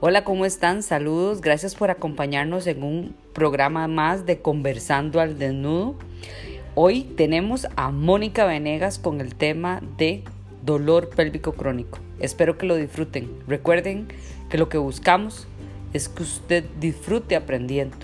Hola, 0.00 0.22
¿cómo 0.22 0.46
están? 0.46 0.84
Saludos, 0.84 1.40
gracias 1.40 1.74
por 1.74 1.90
acompañarnos 1.90 2.68
en 2.68 2.84
un 2.84 3.16
programa 3.32 3.88
más 3.88 4.26
de 4.26 4.40
Conversando 4.40 5.18
al 5.20 5.40
Desnudo. 5.40 5.96
Hoy 6.76 7.02
tenemos 7.02 7.66
a 7.74 7.90
Mónica 7.90 8.46
Venegas 8.46 9.00
con 9.00 9.20
el 9.20 9.34
tema 9.34 9.82
de 9.96 10.22
dolor 10.62 11.10
pélvico 11.10 11.54
crónico. 11.54 11.98
Espero 12.20 12.56
que 12.56 12.66
lo 12.66 12.76
disfruten. 12.76 13.42
Recuerden 13.48 14.06
que 14.48 14.56
lo 14.56 14.68
que 14.68 14.78
buscamos 14.78 15.48
es 15.92 16.08
que 16.08 16.22
usted 16.22 16.64
disfrute 16.78 17.34
aprendiendo. 17.34 17.96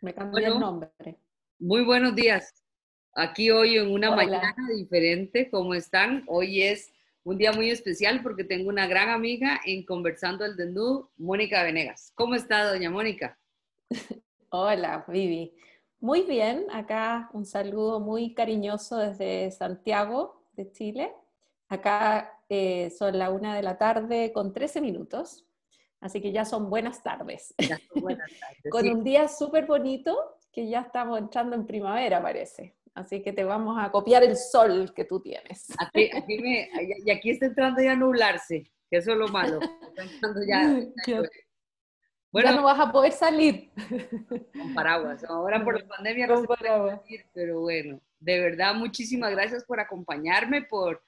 Me 0.00 0.14
cambié 0.14 0.46
el 0.46 0.60
nombre. 0.60 0.92
Muy 1.58 1.84
buenos 1.84 2.14
días. 2.14 2.59
Aquí 3.22 3.50
hoy 3.50 3.76
en 3.76 3.90
una 3.90 4.16
mañana 4.16 4.54
diferente, 4.74 5.50
¿cómo 5.50 5.74
están? 5.74 6.24
Hoy 6.26 6.62
es 6.62 6.90
un 7.22 7.36
día 7.36 7.52
muy 7.52 7.68
especial 7.68 8.22
porque 8.22 8.44
tengo 8.44 8.70
una 8.70 8.86
gran 8.86 9.10
amiga 9.10 9.60
en 9.66 9.84
Conversando 9.84 10.46
el 10.46 10.56
Desnudo, 10.56 11.10
Mónica 11.18 11.62
Venegas. 11.62 12.12
¿Cómo 12.14 12.34
está, 12.34 12.64
doña 12.64 12.88
Mónica? 12.88 13.38
Hola, 14.48 15.04
Vivi. 15.06 15.52
Muy 16.00 16.22
bien, 16.22 16.64
acá 16.72 17.28
un 17.34 17.44
saludo 17.44 18.00
muy 18.00 18.32
cariñoso 18.32 18.96
desde 18.96 19.50
Santiago 19.50 20.42
de 20.54 20.72
Chile. 20.72 21.12
Acá 21.68 22.40
eh, 22.48 22.88
son 22.88 23.18
la 23.18 23.28
una 23.28 23.54
de 23.54 23.62
la 23.62 23.76
tarde 23.76 24.32
con 24.32 24.54
13 24.54 24.80
minutos, 24.80 25.44
así 26.00 26.22
que 26.22 26.32
ya 26.32 26.46
son 26.46 26.70
buenas 26.70 27.02
tardes. 27.02 27.54
buenas 27.96 28.30
tardes 28.40 28.70
con 28.70 28.88
un 28.88 29.04
día 29.04 29.28
súper 29.28 29.66
bonito 29.66 30.16
que 30.50 30.70
ya 30.70 30.80
estamos 30.80 31.18
entrando 31.18 31.54
en 31.54 31.66
primavera, 31.66 32.22
parece. 32.22 32.79
Así 32.94 33.22
que 33.22 33.32
te 33.32 33.44
vamos 33.44 33.76
a 33.78 33.90
copiar 33.90 34.22
el 34.24 34.36
sol 34.36 34.92
que 34.94 35.04
tú 35.04 35.20
tienes. 35.20 35.68
Aquí, 35.78 36.10
y 37.04 37.10
aquí 37.10 37.30
está 37.30 37.46
entrando 37.46 37.80
ya 37.82 37.92
a 37.92 37.96
nublarse, 37.96 38.64
que 38.90 38.96
eso 38.96 39.12
es 39.12 39.16
lo 39.16 39.28
malo. 39.28 39.60
ya, 40.48 40.80
bueno, 42.32 42.50
ya 42.50 42.56
no 42.56 42.62
vas 42.64 42.80
a 42.80 42.92
poder 42.92 43.12
salir. 43.12 43.70
Con 44.52 44.74
paraguas. 44.74 45.24
Ahora 45.24 45.64
por 45.64 45.80
la 45.80 45.86
pandemia 45.86 46.26
no 46.26 46.40
se 46.40 46.46
puede 46.46 46.68
salir, 46.68 47.26
pero 47.32 47.60
bueno, 47.60 48.00
de 48.18 48.40
verdad, 48.40 48.74
muchísimas 48.74 49.30
gracias 49.32 49.64
por 49.64 49.80
acompañarme, 49.80 50.62
por, 50.62 51.02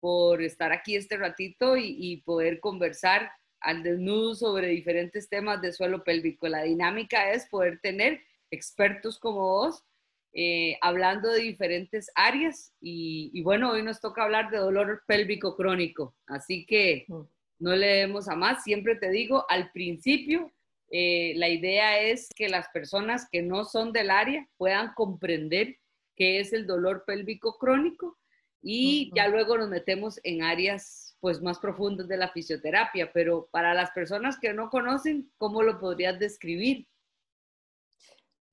por 0.00 0.42
estar 0.42 0.72
aquí 0.72 0.96
este 0.96 1.16
ratito 1.16 1.76
y, 1.76 1.96
y 1.98 2.22
poder 2.22 2.58
conversar 2.60 3.30
al 3.60 3.82
desnudo 3.82 4.34
sobre 4.34 4.68
diferentes 4.68 5.28
temas 5.28 5.60
de 5.62 5.72
suelo 5.72 6.02
pélvico. 6.02 6.48
La 6.48 6.62
dinámica 6.62 7.32
es 7.32 7.46
poder 7.48 7.78
tener 7.80 8.20
expertos 8.50 9.18
como 9.18 9.40
vos 9.40 9.84
eh, 10.32 10.78
hablando 10.80 11.30
de 11.30 11.40
diferentes 11.40 12.10
áreas 12.14 12.72
y, 12.80 13.40
bueno, 13.42 13.72
hoy 13.72 13.82
nos 13.82 14.00
toca 14.00 14.22
hablar 14.22 14.50
de 14.50 14.58
dolor 14.58 15.02
pélvico 15.06 15.56
crónico, 15.56 16.14
así 16.26 16.66
que 16.66 17.06
no 17.58 17.74
le 17.74 17.86
demos 17.86 18.28
a 18.28 18.36
más, 18.36 18.62
siempre 18.62 18.94
te 18.96 19.10
digo, 19.10 19.44
al 19.48 19.70
principio 19.72 20.52
eh, 20.90 21.34
la 21.36 21.48
idea 21.48 22.00
es 22.00 22.28
que 22.34 22.48
las 22.48 22.68
personas 22.68 23.28
que 23.30 23.42
no 23.42 23.64
son 23.64 23.92
del 23.92 24.10
área 24.10 24.48
puedan 24.56 24.92
comprender 24.94 25.76
qué 26.16 26.40
es 26.40 26.52
el 26.52 26.66
dolor 26.66 27.04
pélvico 27.06 27.58
crónico 27.58 28.18
y 28.62 29.10
ya 29.14 29.28
luego 29.28 29.56
nos 29.56 29.68
metemos 29.68 30.20
en 30.22 30.42
áreas 30.42 31.16
pues 31.20 31.40
más 31.40 31.58
profundas 31.58 32.08
de 32.08 32.16
la 32.16 32.30
fisioterapia, 32.30 33.12
pero 33.12 33.48
para 33.50 33.74
las 33.74 33.90
personas 33.90 34.38
que 34.38 34.52
no 34.52 34.70
conocen, 34.70 35.30
¿cómo 35.38 35.62
lo 35.62 35.78
podrías 35.78 36.18
describir? 36.18 36.88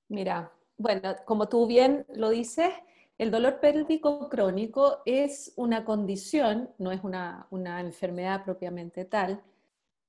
Mira, 0.09 0.51
bueno, 0.77 1.15
como 1.25 1.49
tú 1.49 1.67
bien 1.67 2.05
lo 2.13 2.29
dices, 2.29 2.71
el 3.17 3.31
dolor 3.31 3.59
pélvico 3.59 4.29
crónico 4.29 4.99
es 5.05 5.51
una 5.55 5.83
condición, 5.85 6.69
no 6.77 6.91
es 6.91 7.03
una, 7.03 7.47
enfermedad 7.79 8.43
propiamente 8.43 9.05
tal, 9.05 9.41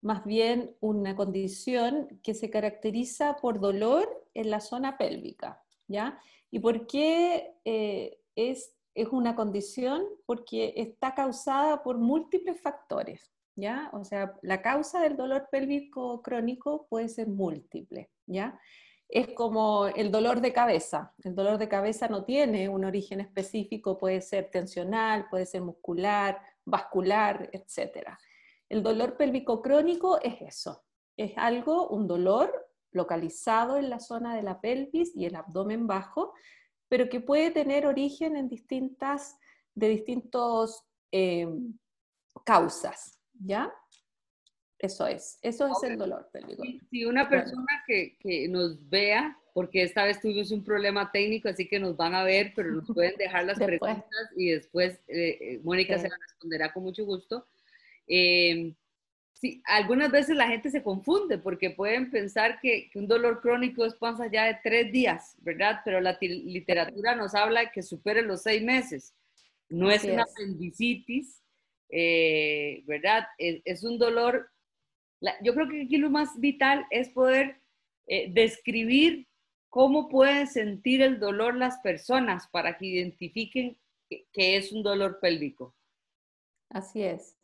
más 0.03 0.25
bien 0.25 0.77
una 0.81 1.17
condición 1.17 2.21
que 2.23 2.35
se 2.35 2.51
caracteriza 2.51 3.37
por 3.37 3.61
dolor 3.61 4.27
en 4.35 4.51
la 4.51 4.61
zona 4.61 4.99
pélvica, 4.99 5.63
¿ya? 5.89 6.21
¿Y 6.51 6.61
por 6.61 6.87
qué 6.87 7.55
eh, 7.65 8.21
es, 8.37 8.75
es 8.95 9.09
una 9.09 9.35
condición? 9.35 10.05
Porque 10.27 10.75
está 10.77 11.15
causada 11.15 11.83
por 11.83 11.97
múltiples 11.97 12.61
factores, 12.61 13.33
¿ya? 13.57 13.91
O 13.95 14.05
sea, 14.05 14.35
la 14.43 14.61
causa 14.61 15.01
del 15.01 15.17
dolor 15.17 15.49
pélvico 15.51 16.23
crónico 16.23 16.87
puede 16.89 17.09
ser 17.09 17.27
múltiple, 17.27 18.11
¿ya? 18.27 18.61
Es 19.09 19.29
como 19.29 19.87
el 19.87 20.11
dolor 20.11 20.41
de 20.41 20.53
cabeza. 20.53 21.15
El 21.25 21.35
dolor 21.35 21.57
de 21.59 21.69
cabeza 21.69 22.09
no 22.09 22.25
tiene 22.25 22.69
un 22.69 22.85
origen 22.85 23.21
específico, 23.21 23.97
puede 23.97 24.21
ser 24.21 24.51
tensional, 24.51 25.29
puede 25.31 25.47
ser 25.47 25.63
muscular, 25.63 26.41
vascular, 26.65 27.49
etc. 27.53 28.07
El 28.69 28.83
dolor 28.83 29.17
pélvico 29.17 29.63
crónico 29.63 30.21
es 30.21 30.43
eso, 30.43 30.85
es 31.17 31.33
algo, 31.37 31.89
un 31.89 32.07
dolor 32.07 32.53
localizado 32.93 33.79
en 33.79 33.89
la 33.89 34.01
zona 34.01 34.35
de 34.37 34.43
la 34.43 34.61
pelvis 34.61 35.15
y 35.17 35.25
el 35.25 35.37
abdomen 35.37 35.87
bajo, 35.87 36.35
pero 36.89 37.09
que 37.09 37.21
puede 37.21 37.51
tener 37.51 37.87
origen 37.87 38.37
en 38.37 38.49
distintas, 38.49 39.39
de 39.75 39.89
distintos 39.89 40.85
eh, 41.13 41.49
causas, 42.45 43.19
¿ya? 43.33 43.73
Eso 44.79 45.09
es, 45.09 45.39
eso 45.43 45.67
es 45.67 45.91
el 45.91 45.99
dolor 45.99 46.29
pélvico. 46.33 46.63
Si 46.91 47.05
una 47.05 47.29
persona 47.29 47.83
que, 47.85 48.17
que, 48.21 48.47
nos 48.47 48.89
vea, 48.89 49.37
porque 49.53 49.83
esta 49.83 50.05
vez 50.05 50.21
tuvimos 50.21 50.53
un 50.53 50.63
problema 50.63 51.11
técnico, 51.11 51.49
así 51.49 51.67
que 51.67 51.81
nos 51.81 51.97
van 51.97 52.15
a 52.15 52.23
ver, 52.23 52.53
pero 52.55 52.71
nos 52.71 52.87
pueden 52.87 53.17
dejar 53.17 53.45
las 53.47 53.59
preguntas 53.59 54.31
y 54.37 54.51
después 54.51 55.01
eh, 55.09 55.39
eh, 55.41 55.61
Mónica 55.65 55.99
se 55.99 56.09
las 56.09 56.21
responderá 56.21 56.73
con 56.73 56.85
mucho 56.85 57.05
gusto. 57.05 57.49
Eh, 58.07 58.73
sí, 59.33 59.61
algunas 59.65 60.13
veces 60.13 60.37
la 60.37 60.47
gente 60.47 60.71
se 60.71 60.85
confunde 60.85 61.39
porque 61.39 61.71
pueden 61.71 62.13
pensar 62.13 62.61
que, 62.61 62.89
que 62.89 63.01
un 63.01 63.09
dolor 63.09 63.41
crónico 63.41 63.85
es 63.85 63.95
panza 63.95 64.31
ya 64.31 64.45
de 64.45 64.59
tres 64.63 64.93
días, 64.93 65.35
¿verdad? 65.41 65.81
Pero 65.85 66.01
la 66.01 66.17
literatura 66.21 67.17
nos 67.17 67.35
habla 67.35 67.73
que 67.73 67.83
supere 67.83 68.23
los 68.23 68.43
seis 68.43 68.63
meses. 68.63 69.13
No 69.69 69.91
es 69.91 70.05
una 70.05 70.23
apendicitis, 70.23 71.43
¿verdad? 71.91 73.27
Es, 73.39 73.61
es 73.65 73.83
un 73.83 73.99
dolor 73.99 74.49
yo 75.43 75.55
creo 75.55 75.69
que 75.69 75.83
aquí 75.83 75.97
lo 75.97 76.11
más 76.11 76.39
vital 76.39 76.87
es 76.91 77.09
poder 77.11 77.61
eh, 78.07 78.31
describir 78.33 79.27
cómo 79.69 80.09
pueden 80.09 80.47
sentir 80.47 81.03
el 81.03 81.19
dolor 81.19 81.55
las 81.57 81.79
personas 81.79 82.49
para 82.49 82.77
que 82.77 82.87
identifiquen 82.87 83.79
que, 84.09 84.57
es 84.57 84.73
un 84.73 84.83
dolor 84.83 85.19
pélvico. 85.21 85.75
Así 86.71 87.03
es. 87.03 87.37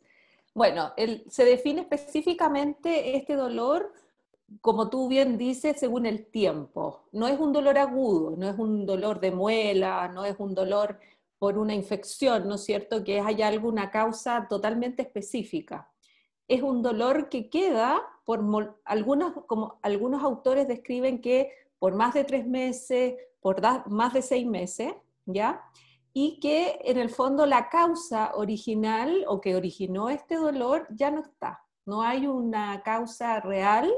Bueno, 0.55 0.93
se 1.29 1.45
define 1.45 1.83
específicamente 1.83 3.17
este 3.17 3.35
dolor, 3.35 3.93
como 4.61 4.89
tú 4.89 5.09
bien 5.09 5.37
dices, 5.37 5.79
según 5.79 6.07
el 6.07 6.27
tiempo. 6.27 7.09
No 7.13 7.27
es 7.29 7.39
un 7.39 7.53
dolor 7.53 7.77
agudo, 7.77 8.37
no 8.37 8.49
es 8.49 8.59
un 8.59 8.87
dolor 8.87 9.21
de 9.21 9.33
muela, 9.33 10.09
no 10.09 10.25
es 10.25 10.37
un 10.39 10.55
dolor 10.55 11.01
por 11.39 11.59
una 11.59 11.75
infección, 11.75 12.49
¿no 12.49 12.55
es 12.55 12.65
cierto? 12.65 13.03
Que 13.03 13.21
hay 13.21 13.43
alguna 13.43 13.91
causa 13.91 14.47
totalmente 14.49 15.03
específica 15.03 15.94
es 16.49 16.63
un 16.63 16.83
dolor 16.83 17.29
que 17.29 17.49
queda 17.49 18.03
por 18.25 18.41
algunos, 18.85 19.33
como 19.47 19.79
algunos 19.83 20.23
autores 20.23 20.69
describen 20.69 21.21
que 21.21 21.51
por 21.79 21.95
más 21.95 22.15
de 22.15 22.25
tres 22.25 22.47
meses, 22.47 23.15
por 23.41 23.61
más 23.89 24.15
de 24.15 24.23
seis 24.23 24.47
meses, 24.47 24.93
¿ya? 25.27 25.63
Y 26.13 26.39
que 26.41 26.79
en 26.85 26.99
el 26.99 27.11
fondo 27.11 27.45
la 27.45 27.69
causa 27.69 28.33
original 28.35 29.25
o 29.29 29.41
que 29.41 29.57
originó 29.57 30.09
este 30.09 30.37
dolor 30.37 30.87
ya 30.91 31.11
no 31.11 31.21
está. 31.21 31.63
No 31.85 32.03
hay 32.03 32.27
una 32.27 32.83
causa 32.83 33.41
real, 33.41 33.93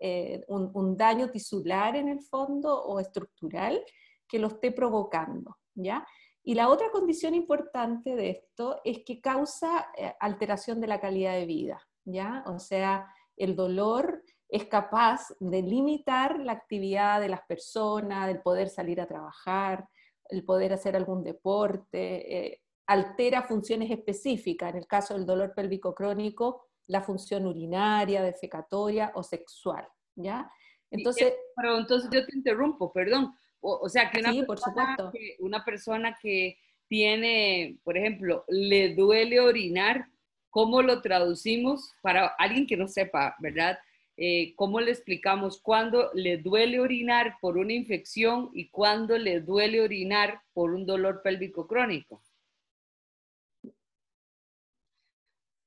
eh, 0.00 0.44
un, 0.48 0.70
un, 0.74 0.96
daño 0.96 1.30
tisular 1.30 1.96
en 1.96 2.08
el 2.08 2.20
fondo 2.20 2.84
o 2.84 3.00
estructural 3.00 3.82
que 4.28 4.38
lo 4.38 4.48
esté 4.48 4.70
provocando, 4.70 5.56
¿ya? 5.74 6.06
Y 6.48 6.54
la 6.54 6.68
otra 6.68 6.92
condición 6.92 7.34
importante 7.34 8.14
de 8.14 8.30
esto 8.30 8.80
es 8.84 9.00
que 9.04 9.20
causa 9.20 9.88
eh, 9.96 10.14
alteración 10.20 10.80
de 10.80 10.86
la 10.86 11.00
calidad 11.00 11.32
de 11.32 11.44
vida, 11.44 11.84
¿ya? 12.04 12.44
O 12.46 12.60
sea, 12.60 13.12
el 13.36 13.56
dolor 13.56 14.22
es 14.48 14.66
capaz 14.66 15.34
de 15.40 15.60
limitar 15.62 16.38
la 16.38 16.52
actividad 16.52 17.20
de 17.20 17.30
las 17.30 17.40
personas, 17.48 18.28
del 18.28 18.42
poder 18.42 18.68
salir 18.68 19.00
a 19.00 19.08
trabajar, 19.08 19.88
el 20.28 20.44
poder 20.44 20.72
hacer 20.72 20.94
algún 20.94 21.24
deporte, 21.24 22.36
eh, 22.36 22.62
altera 22.86 23.42
funciones 23.42 23.90
específicas, 23.90 24.70
en 24.70 24.76
el 24.76 24.86
caso 24.86 25.14
del 25.14 25.26
dolor 25.26 25.52
pélvico 25.52 25.96
crónico, 25.96 26.68
la 26.86 27.02
función 27.02 27.44
urinaria, 27.46 28.22
defecatoria 28.22 29.10
o 29.16 29.24
sexual, 29.24 29.88
¿ya? 30.14 30.48
Entonces, 30.92 31.34
pero 31.56 31.76
entonces 31.76 32.08
yo 32.12 32.24
te 32.24 32.36
interrumpo, 32.36 32.92
perdón. 32.92 33.34
O, 33.68 33.88
sea, 33.88 34.10
que 34.10 34.20
una, 34.20 34.46
persona 34.46 34.96
que 35.12 35.36
una 35.40 35.64
persona 35.64 36.18
que 36.22 36.58
tiene, 36.86 37.78
por 37.82 37.96
ejemplo, 37.96 38.44
le 38.48 38.94
duele 38.94 39.40
orinar, 39.40 40.06
¿cómo 40.50 40.82
lo 40.82 41.02
traducimos 41.02 41.92
para 42.00 42.26
alguien 42.38 42.66
que 42.66 42.76
no 42.76 42.86
sepa, 42.86 43.34
verdad? 43.40 43.78
eh, 44.16 44.54
¿cómo 44.56 44.80
le 44.80 44.92
explicamos 44.92 45.60
cuándo 45.60 46.10
le 46.14 46.38
duele 46.38 46.80
orinar 46.80 47.36
por 47.40 47.58
una 47.58 47.72
infección 47.72 48.50
y 48.54 48.70
cuándo 48.70 49.18
le 49.18 49.40
duele 49.40 49.80
orinar 49.82 50.42
por 50.54 50.72
un 50.72 50.86
dolor 50.86 51.20
pélvico 51.22 51.66
crónico? 51.66 52.22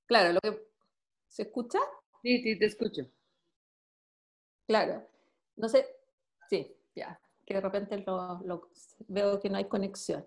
Claro, 0.07 0.33
lo 0.33 0.39
que... 0.41 0.67
¿Se 1.27 1.43
escucha? 1.43 1.77
Sí, 2.23 2.41
sí, 2.41 2.57
te 2.57 2.65
escucho. 2.65 3.03
Claro. 4.65 5.07
No 5.55 5.69
sé, 5.69 5.85
sí, 6.49 6.75
ya, 6.95 7.19
que 7.49 7.55
de 7.55 7.61
repente 7.61 8.03
lo, 8.05 8.69
veo 9.07 9.39
que 9.39 9.49
no 9.49 9.57
hay 9.57 9.65
conexión. 9.65 10.23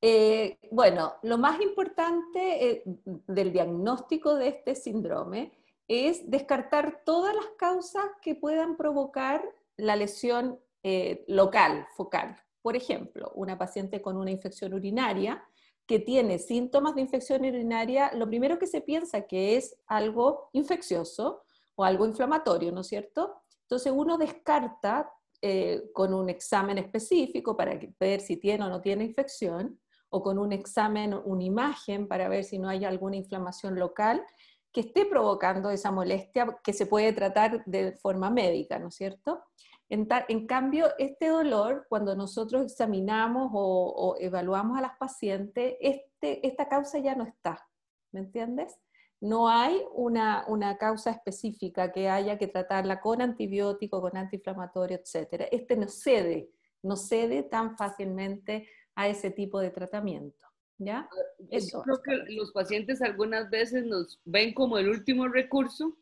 Eh, 0.00 0.58
bueno, 0.72 1.14
lo 1.22 1.38
más 1.38 1.60
importante 1.60 2.70
eh, 2.70 2.82
del 3.04 3.52
diagnóstico 3.52 4.34
de 4.34 4.48
este 4.48 4.74
síndrome 4.74 5.52
es 5.86 6.28
descartar 6.28 7.02
todas 7.04 7.36
las 7.36 7.46
causas 7.56 8.04
que 8.20 8.34
puedan 8.34 8.76
provocar 8.76 9.44
la 9.76 9.94
lesión 9.94 10.58
eh, 10.82 11.24
local, 11.28 11.86
focal. 11.94 12.36
Por 12.62 12.74
ejemplo, 12.74 13.30
una 13.36 13.56
paciente 13.56 14.02
con 14.02 14.16
una 14.16 14.32
infección 14.32 14.74
urinaria 14.74 15.44
que 15.86 16.00
tiene 16.00 16.40
síntomas 16.40 16.96
de 16.96 17.02
infección 17.02 17.42
urinaria, 17.42 18.10
lo 18.12 18.26
primero 18.26 18.58
que 18.58 18.66
se 18.66 18.80
piensa 18.80 19.28
que 19.28 19.56
es 19.56 19.78
algo 19.86 20.50
infeccioso 20.52 21.44
o 21.76 21.84
algo 21.84 22.06
inflamatorio, 22.06 22.72
¿no 22.72 22.80
es 22.80 22.88
cierto? 22.88 23.40
Entonces 23.62 23.92
uno 23.94 24.18
descarta 24.18 25.12
eh, 25.42 25.84
con 25.92 26.14
un 26.14 26.28
examen 26.28 26.78
específico 26.78 27.56
para 27.56 27.78
ver 28.00 28.20
si 28.20 28.36
tiene 28.36 28.64
o 28.64 28.68
no 28.68 28.80
tiene 28.80 29.04
infección, 29.04 29.80
o 30.08 30.22
con 30.22 30.38
un 30.38 30.52
examen, 30.52 31.14
una 31.24 31.44
imagen 31.44 32.08
para 32.08 32.28
ver 32.28 32.44
si 32.44 32.58
no 32.58 32.68
hay 32.68 32.84
alguna 32.84 33.16
inflamación 33.16 33.78
local, 33.78 34.24
que 34.72 34.80
esté 34.80 35.06
provocando 35.06 35.70
esa 35.70 35.90
molestia 35.90 36.58
que 36.62 36.72
se 36.72 36.86
puede 36.86 37.12
tratar 37.12 37.64
de 37.64 37.92
forma 37.92 38.30
médica, 38.30 38.78
¿no 38.78 38.88
es 38.88 38.94
cierto? 38.94 39.42
En, 39.88 40.46
cambio, 40.46 40.88
este 40.98 41.28
dolor, 41.28 41.86
cuando 41.88 42.16
nosotros 42.16 42.64
examinamos 42.64 43.50
o, 43.52 44.16
evaluamos 44.18 44.76
a 44.76 44.82
las 44.82 44.96
pacientes, 44.98 45.76
este, 45.80 46.46
esta 46.46 46.68
causa 46.68 46.98
ya 46.98 47.14
no 47.14 47.24
está, 47.24 47.66
¿me 48.12 48.20
entiendes? 48.20 48.76
No 49.20 49.48
hay 49.48 49.80
una, 49.94 50.44
una, 50.46 50.76
causa 50.76 51.10
específica 51.10 51.90
que 51.92 52.08
haya 52.08 52.36
que 52.38 52.48
tratarla 52.48 53.00
con 53.00 53.22
antibiótico, 53.22 54.00
con 54.00 54.16
antiinflamatorio, 54.16 54.98
etc. 54.98 55.48
Este 55.50 55.76
no 55.76 55.88
cede, 55.88 56.50
no 56.82 56.96
cede 56.96 57.42
tan 57.42 57.76
fácilmente 57.76 58.68
a 58.94 59.08
ese 59.08 59.30
tipo 59.30 59.60
de 59.60 59.70
tratamiento. 59.70 60.46
¿Ya? 60.78 61.08
Eso. 61.50 61.78
Yo 61.78 61.82
creo 61.82 62.02
que 62.02 62.34
los 62.34 62.52
pacientes 62.52 63.00
algunas 63.00 63.48
veces 63.48 63.86
nos 63.86 64.20
ven 64.26 64.52
como 64.52 64.76
el 64.76 64.90
último 64.90 65.26
recurso 65.26 65.96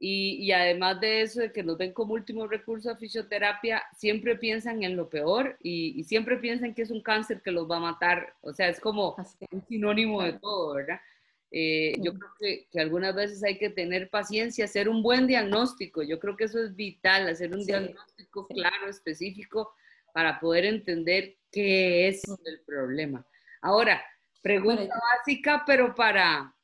y, 0.00 0.36
y, 0.44 0.52
además 0.52 1.00
de 1.00 1.22
eso, 1.22 1.40
de 1.40 1.52
que 1.52 1.64
nos 1.64 1.76
ven 1.76 1.92
como 1.92 2.14
último 2.14 2.46
recurso 2.46 2.90
a 2.90 2.96
fisioterapia, 2.96 3.82
siempre 3.96 4.36
piensan 4.36 4.84
en 4.84 4.96
lo 4.96 5.10
peor 5.10 5.58
y, 5.60 5.98
y, 5.98 6.04
siempre 6.04 6.36
piensan 6.36 6.72
que 6.72 6.82
es 6.82 6.90
un 6.90 7.02
cáncer 7.02 7.42
que 7.42 7.50
los 7.50 7.68
va 7.68 7.78
a 7.78 7.80
matar. 7.80 8.34
O 8.40 8.52
sea, 8.52 8.68
es 8.68 8.78
como 8.78 9.16
un 9.50 9.66
sinónimo 9.66 10.22
de 10.22 10.34
todo, 10.34 10.74
¿verdad? 10.74 11.00
Eh, 11.50 11.94
yo 12.00 12.12
creo 12.12 12.30
que, 12.38 12.68
que, 12.70 12.80
algunas 12.80 13.14
veces 13.14 13.42
hay 13.42 13.58
que 13.58 13.70
tener 13.70 14.10
paciencia, 14.10 14.66
hacer 14.66 14.88
un 14.88 15.02
buen 15.02 15.26
diagnóstico. 15.26 16.02
Yo 16.02 16.18
creo 16.18 16.36
que 16.36 16.44
eso 16.44 16.62
es 16.62 16.76
vital, 16.76 17.28
hacer 17.28 17.54
un 17.54 17.64
diagnóstico 17.64 18.46
claro, 18.48 18.88
específico, 18.88 19.72
para 20.12 20.40
poder 20.40 20.66
entender 20.66 21.36
qué 21.50 22.08
es 22.08 22.22
el 22.44 22.60
problema. 22.66 23.26
Ahora, 23.62 24.02
pregunta 24.42 24.94
básica, 25.16 25.64
pero 25.66 25.94
para, 25.94 26.54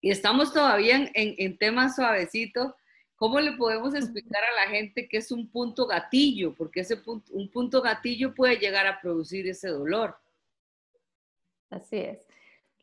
y 0.00 0.10
estamos 0.10 0.52
todavía 0.52 0.96
en, 0.96 1.10
en, 1.14 1.58
temas 1.58 1.96
suavecitos, 1.96 2.74
¿cómo 3.16 3.40
le 3.40 3.52
podemos 3.52 3.94
explicar 3.94 4.42
a 4.44 4.64
la 4.64 4.70
gente 4.70 5.08
que 5.08 5.16
es 5.16 5.32
un 5.32 5.50
punto 5.50 5.86
gatillo? 5.86 6.54
Porque 6.54 6.80
ese 6.80 6.96
punto, 6.96 7.32
un 7.32 7.50
punto 7.50 7.80
gatillo 7.82 8.34
puede 8.34 8.56
llegar 8.56 8.86
a 8.86 9.00
producir 9.00 9.48
ese 9.48 9.68
dolor. 9.68 10.16
Así 11.70 11.96
es. 11.96 12.27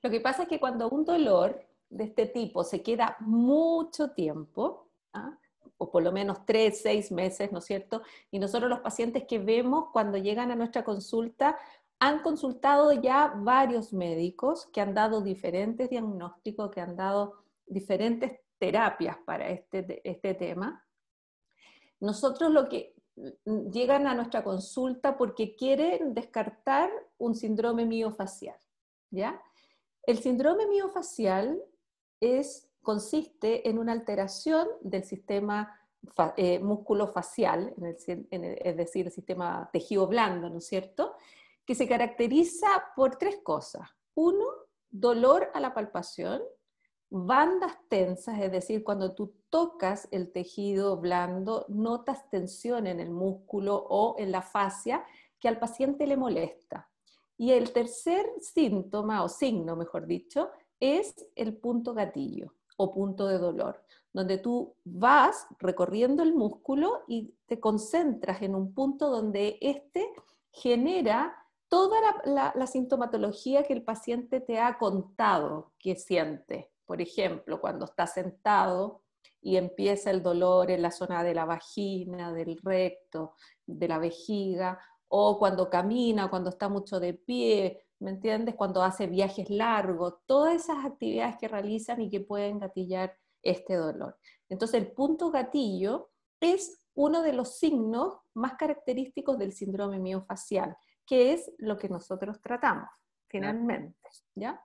Lo 0.05 0.11
que 0.11 0.21
pasa 0.21 0.43
es 0.43 0.49
que 0.49 0.59
cuando 0.59 0.87
un 0.87 1.03
dolor 1.03 1.65
de 1.89 2.03
este 2.03 2.27
tipo 2.27 2.63
se 2.63 2.83
queda 2.83 3.17
mucho 3.21 4.11
tiempo, 4.11 4.91
¿ah? 5.13 5.35
o 5.79 5.89
por 5.89 6.03
lo 6.03 6.11
menos 6.11 6.45
tres, 6.45 6.79
seis 6.83 7.11
meses, 7.11 7.51
¿no 7.51 7.57
es 7.57 7.65
cierto? 7.65 8.03
Y 8.29 8.37
nosotros 8.37 8.69
los 8.69 8.81
pacientes 8.81 9.23
que 9.27 9.39
vemos 9.39 9.85
cuando 9.91 10.19
llegan 10.19 10.51
a 10.51 10.55
nuestra 10.55 10.83
consulta 10.83 11.57
han 11.97 12.19
consultado 12.19 12.93
ya 12.93 13.33
varios 13.35 13.93
médicos 13.93 14.67
que 14.67 14.79
han 14.79 14.93
dado 14.93 15.21
diferentes 15.21 15.89
diagnósticos, 15.89 16.69
que 16.69 16.81
han 16.81 16.95
dado 16.95 17.39
diferentes 17.65 18.41
terapias 18.59 19.17
para 19.25 19.49
este, 19.49 20.01
este 20.07 20.35
tema. 20.35 20.85
Nosotros 21.99 22.51
lo 22.51 22.69
que 22.69 22.93
mm, 23.15 23.71
llegan 23.71 24.05
a 24.05 24.13
nuestra 24.13 24.43
consulta 24.43 25.17
porque 25.17 25.55
quieren 25.55 26.13
descartar 26.13 26.91
un 27.17 27.33
síndrome 27.33 27.87
miofacial, 27.87 28.59
¿ya? 29.09 29.41
El 30.05 30.19
síndrome 30.19 30.67
miofacial 30.67 31.61
consiste 32.81 33.67
en 33.67 33.79
una 33.79 33.91
alteración 33.91 34.67
del 34.81 35.03
sistema 35.03 35.79
eh, 36.37 36.59
músculo-facial, 36.59 37.73
es 37.77 38.77
decir, 38.77 39.05
el 39.07 39.11
sistema 39.11 39.69
tejido 39.73 40.07
blando, 40.07 40.49
¿no 40.49 40.59
es 40.59 40.67
cierto?, 40.67 41.15
que 41.65 41.73
se 41.73 41.87
caracteriza 41.87 42.67
por 42.95 43.15
tres 43.15 43.37
cosas. 43.37 43.89
Uno, 44.13 44.45
dolor 44.89 45.49
a 45.53 45.59
la 45.59 45.73
palpación, 45.73 46.43
bandas 47.09 47.77
tensas, 47.89 48.39
es 48.39 48.51
decir, 48.51 48.83
cuando 48.83 49.15
tú 49.15 49.33
tocas 49.49 50.07
el 50.11 50.31
tejido 50.31 50.97
blando, 50.97 51.65
notas 51.69 52.29
tensión 52.29 52.85
en 52.85 52.99
el 52.99 53.09
músculo 53.09 53.75
o 53.75 54.15
en 54.19 54.31
la 54.31 54.43
fascia 54.43 55.03
que 55.39 55.47
al 55.47 55.57
paciente 55.57 56.05
le 56.05 56.17
molesta. 56.17 56.89
Y 57.37 57.51
el 57.51 57.71
tercer 57.71 58.25
síntoma 58.39 59.23
o 59.23 59.29
signo, 59.29 59.75
mejor 59.75 60.07
dicho, 60.07 60.49
es 60.79 61.15
el 61.35 61.55
punto 61.57 61.93
gatillo 61.93 62.53
o 62.77 62.93
punto 62.93 63.27
de 63.27 63.37
dolor, 63.37 63.81
donde 64.11 64.37
tú 64.37 64.75
vas 64.83 65.47
recorriendo 65.59 66.23
el 66.23 66.33
músculo 66.33 67.03
y 67.07 67.33
te 67.45 67.59
concentras 67.59 68.41
en 68.41 68.55
un 68.55 68.73
punto 68.73 69.09
donde 69.09 69.57
este 69.61 70.11
genera 70.51 71.35
toda 71.67 71.99
la, 72.25 72.67
sintomatología 72.67 73.63
que 73.63 73.73
el 73.73 73.83
paciente 73.83 74.39
te 74.39 74.59
ha 74.59 74.77
contado 74.77 75.73
que 75.79 75.95
siente. 75.95 76.71
Por 76.85 77.01
ejemplo, 77.01 77.59
cuando 77.59 77.85
está 77.85 78.07
sentado 78.07 79.01
y 79.41 79.57
empieza 79.57 80.11
el 80.11 80.23
dolor 80.23 80.71
en 80.71 80.81
la 80.81 80.91
zona 80.91 81.23
de 81.23 81.33
la 81.33 81.45
vagina, 81.45 82.31
del 82.31 82.57
recto, 82.63 83.35
de 83.65 83.87
la 83.87 83.97
vejiga, 83.97 84.79
o 85.07 85.37
cuando 85.39 85.69
camina, 85.69 86.29
cuando 86.29 86.49
está 86.49 86.69
mucho 86.69 86.99
de 86.99 87.13
pie, 87.13 87.85
¿me 87.99 88.11
entiendes? 88.11 88.55
Cuando 88.55 88.81
hace 88.83 89.07
viajes 89.07 89.49
largos, 89.49 90.15
todas 90.25 90.55
esas 90.55 90.85
actividades 90.85 91.37
que 91.37 91.47
realizan 91.47 92.01
y 92.01 92.09
que 92.09 92.19
pueden 92.19 92.59
gatillar 92.59 93.15
este 93.41 93.75
dolor. 93.75 94.17
Entonces, 94.49 94.81
el 94.81 94.91
punto 94.91 95.31
gatillo 95.31 96.09
es 96.39 96.81
uno 96.93 97.21
de 97.21 97.33
los 97.33 97.57
signos 97.57 98.17
más 98.33 98.53
característicos 98.53 99.37
del 99.37 99.53
síndrome 99.53 99.99
miofacial 99.99 100.77
qué 101.05 101.33
es 101.33 101.51
lo 101.57 101.77
que 101.77 101.89
nosotros 101.89 102.41
tratamos, 102.41 102.89
finalmente, 103.27 103.95
¿ya? 104.35 104.61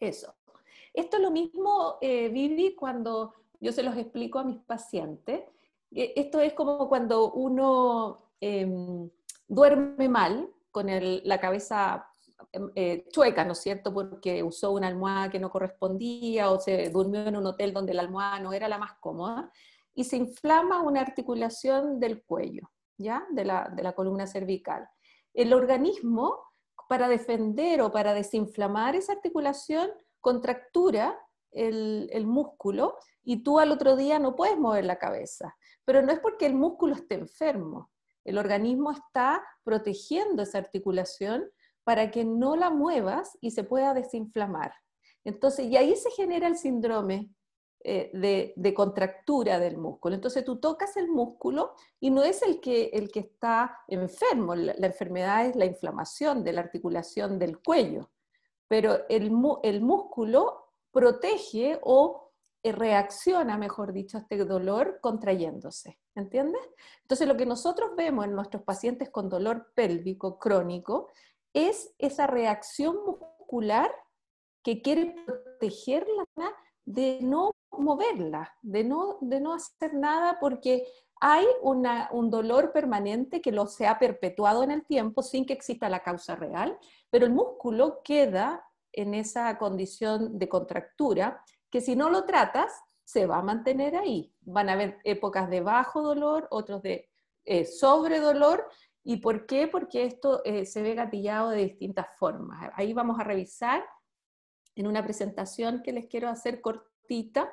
Eso. 0.00 0.34
Esto 0.92 1.16
es 1.16 1.22
lo 1.22 1.30
mismo, 1.30 1.98
eh, 2.00 2.28
Vivi, 2.28 2.74
cuando 2.74 3.34
yo 3.60 3.72
se 3.72 3.82
los 3.82 3.96
explico 3.96 4.38
a 4.38 4.44
mis 4.44 4.60
pacientes. 4.60 5.42
Eh, 5.90 6.12
esto 6.16 6.40
es 6.40 6.52
como 6.54 6.88
cuando 6.88 7.32
uno 7.32 8.30
em, 8.40 9.10
duerme 9.46 10.08
mal, 10.08 10.50
con 10.70 10.86
la 10.88 11.40
cabeza 11.40 12.06
em, 12.52 12.70
eh, 12.74 13.06
chueca, 13.12 13.44
¿no 13.44 13.52
es 13.52 13.58
cierto? 13.58 13.92
Porque 13.94 14.42
usó 14.42 14.72
una 14.72 14.88
almohada 14.88 15.30
que 15.30 15.38
no 15.38 15.50
correspondía 15.50 16.50
o 16.50 16.60
se 16.60 16.90
durmió 16.90 17.26
en 17.26 17.36
un 17.36 17.46
hotel 17.46 17.72
donde 17.72 17.94
la 17.94 18.02
almohada 18.02 18.40
no 18.40 18.52
era 18.52 18.68
la 18.68 18.78
más 18.78 18.94
cómoda 19.00 19.50
y 19.94 20.04
se 20.04 20.16
inflama 20.16 20.82
una 20.82 21.00
articulación 21.00 22.00
del 22.00 22.24
cuello, 22.24 22.70
¿ya? 22.98 23.24
De 23.30 23.44
la, 23.44 23.70
de 23.74 23.82
la 23.82 23.92
columna 23.92 24.26
cervical 24.26 24.88
el 25.34 25.52
organismo, 25.52 26.40
para 26.88 27.08
defender 27.08 27.82
o 27.82 27.90
para 27.90 28.14
desinflamar 28.14 28.94
esa 28.94 29.12
articulación, 29.12 29.90
contractura 30.20 31.18
el, 31.50 32.26
músculo 32.26 32.96
y 33.22 33.42
tú 33.42 33.58
al 33.58 33.72
otro 33.72 33.96
día 33.96 34.18
no 34.18 34.36
puedes 34.36 34.58
mover 34.58 34.84
la 34.84 34.98
cabeza. 34.98 35.56
Pero 35.84 36.02
no 36.02 36.12
es 36.12 36.20
porque 36.20 36.46
el 36.46 36.54
músculo 36.54 36.94
esté 36.94 37.16
enfermo. 37.16 37.90
El 38.24 38.38
organismo 38.38 38.90
está 38.92 39.42
protegiendo 39.62 40.42
esa 40.42 40.58
articulación 40.58 41.50
para 41.84 42.10
que 42.10 42.24
no 42.24 42.56
la 42.56 42.70
muevas 42.70 43.36
y 43.40 43.50
se 43.50 43.64
pueda 43.64 43.94
desinflamar. 43.94 44.72
Entonces, 45.24 45.66
y 45.66 45.76
ahí 45.76 45.94
se 45.96 46.10
genera 46.10 46.48
el 46.48 46.56
síndrome 46.56 47.30
eh, 47.86 48.52
de, 48.56 48.74
contractura 48.74 49.58
del 49.58 49.76
músculo. 49.76 50.14
Entonces 50.14 50.42
tú 50.42 50.58
tocas 50.58 50.96
el 50.96 51.08
músculo 51.08 51.74
y 52.00 52.10
no 52.10 52.22
es 52.22 52.42
el 52.42 52.58
que, 52.58 52.86
el 52.94 53.10
que 53.10 53.20
está 53.20 53.78
enfermo, 53.88 54.54
la, 54.54 54.72
enfermedad 54.86 55.44
es 55.46 55.54
la 55.54 55.66
inflamación 55.66 56.42
de 56.44 56.54
la 56.54 56.62
articulación 56.62 57.38
del 57.38 57.58
cuello, 57.62 58.10
pero 58.68 59.06
el, 59.10 59.30
el 59.62 59.80
músculo 59.82 60.72
protege 60.92 61.78
o 61.82 62.23
reacciona, 62.72 63.58
mejor 63.58 63.92
dicho, 63.92 64.18
este 64.18 64.36
dolor 64.38 64.98
contrayéndose, 65.00 65.98
¿entiendes? 66.14 66.62
Entonces 67.02 67.28
lo 67.28 67.36
que 67.36 67.46
nosotros 67.46 67.90
vemos 67.96 68.24
en 68.24 68.34
nuestros 68.34 68.62
pacientes 68.62 69.10
con 69.10 69.28
dolor 69.28 69.72
pélvico 69.74 70.38
crónico 70.38 71.08
es 71.52 71.94
esa 71.98 72.26
reacción 72.26 72.96
muscular 73.04 73.90
que 74.62 74.80
quiere 74.80 75.14
protegerla 75.26 76.26
de 76.86 77.18
no 77.22 77.52
moverla, 77.70 78.54
de 78.62 78.84
no, 78.84 79.18
de 79.20 79.40
no 79.40 79.54
hacer 79.54 79.94
nada 79.94 80.38
porque 80.40 80.86
hay 81.20 81.46
un 81.62 82.30
dolor 82.30 82.72
permanente 82.72 83.40
que 83.40 83.52
lo 83.52 83.66
se 83.66 83.86
ha 83.86 83.98
perpetuado 83.98 84.62
en 84.62 84.70
el 84.70 84.84
tiempo 84.84 85.22
sin 85.22 85.46
que 85.46 85.52
exista 85.52 85.88
la 85.88 86.02
causa 86.02 86.34
real, 86.34 86.78
pero 87.10 87.24
el 87.24 87.32
músculo 87.32 88.02
queda 88.02 88.66
en 88.92 89.14
esa 89.14 89.56
condición 89.58 90.38
de 90.38 90.48
contractura 90.48 91.42
que 91.74 91.80
si 91.80 91.96
no 91.96 92.08
lo 92.08 92.24
tratas 92.24 92.72
se 93.02 93.26
va 93.26 93.38
a 93.38 93.42
mantener 93.42 93.96
ahí. 93.96 94.32
Van 94.42 94.68
a 94.68 94.74
haber 94.74 95.00
épocas 95.02 95.50
de 95.50 95.60
bajo 95.60 96.02
dolor, 96.02 96.46
otros 96.52 96.80
de 96.82 97.10
eh, 97.44 97.64
sobre 97.64 98.20
dolor. 98.20 98.64
¿Y 99.02 99.16
por 99.16 99.44
qué? 99.44 99.66
Porque 99.66 100.04
esto 100.04 100.40
eh, 100.44 100.66
se 100.66 100.82
ve 100.82 100.94
gatillado 100.94 101.50
de 101.50 101.64
distintas 101.64 102.06
formas. 102.16 102.70
Ahí 102.76 102.92
vamos 102.92 103.18
a 103.18 103.24
revisar 103.24 103.84
en 104.76 104.86
una 104.86 105.02
presentación 105.02 105.82
que 105.82 105.92
les 105.92 106.06
quiero 106.06 106.28
hacer 106.28 106.60
cortita 106.60 107.52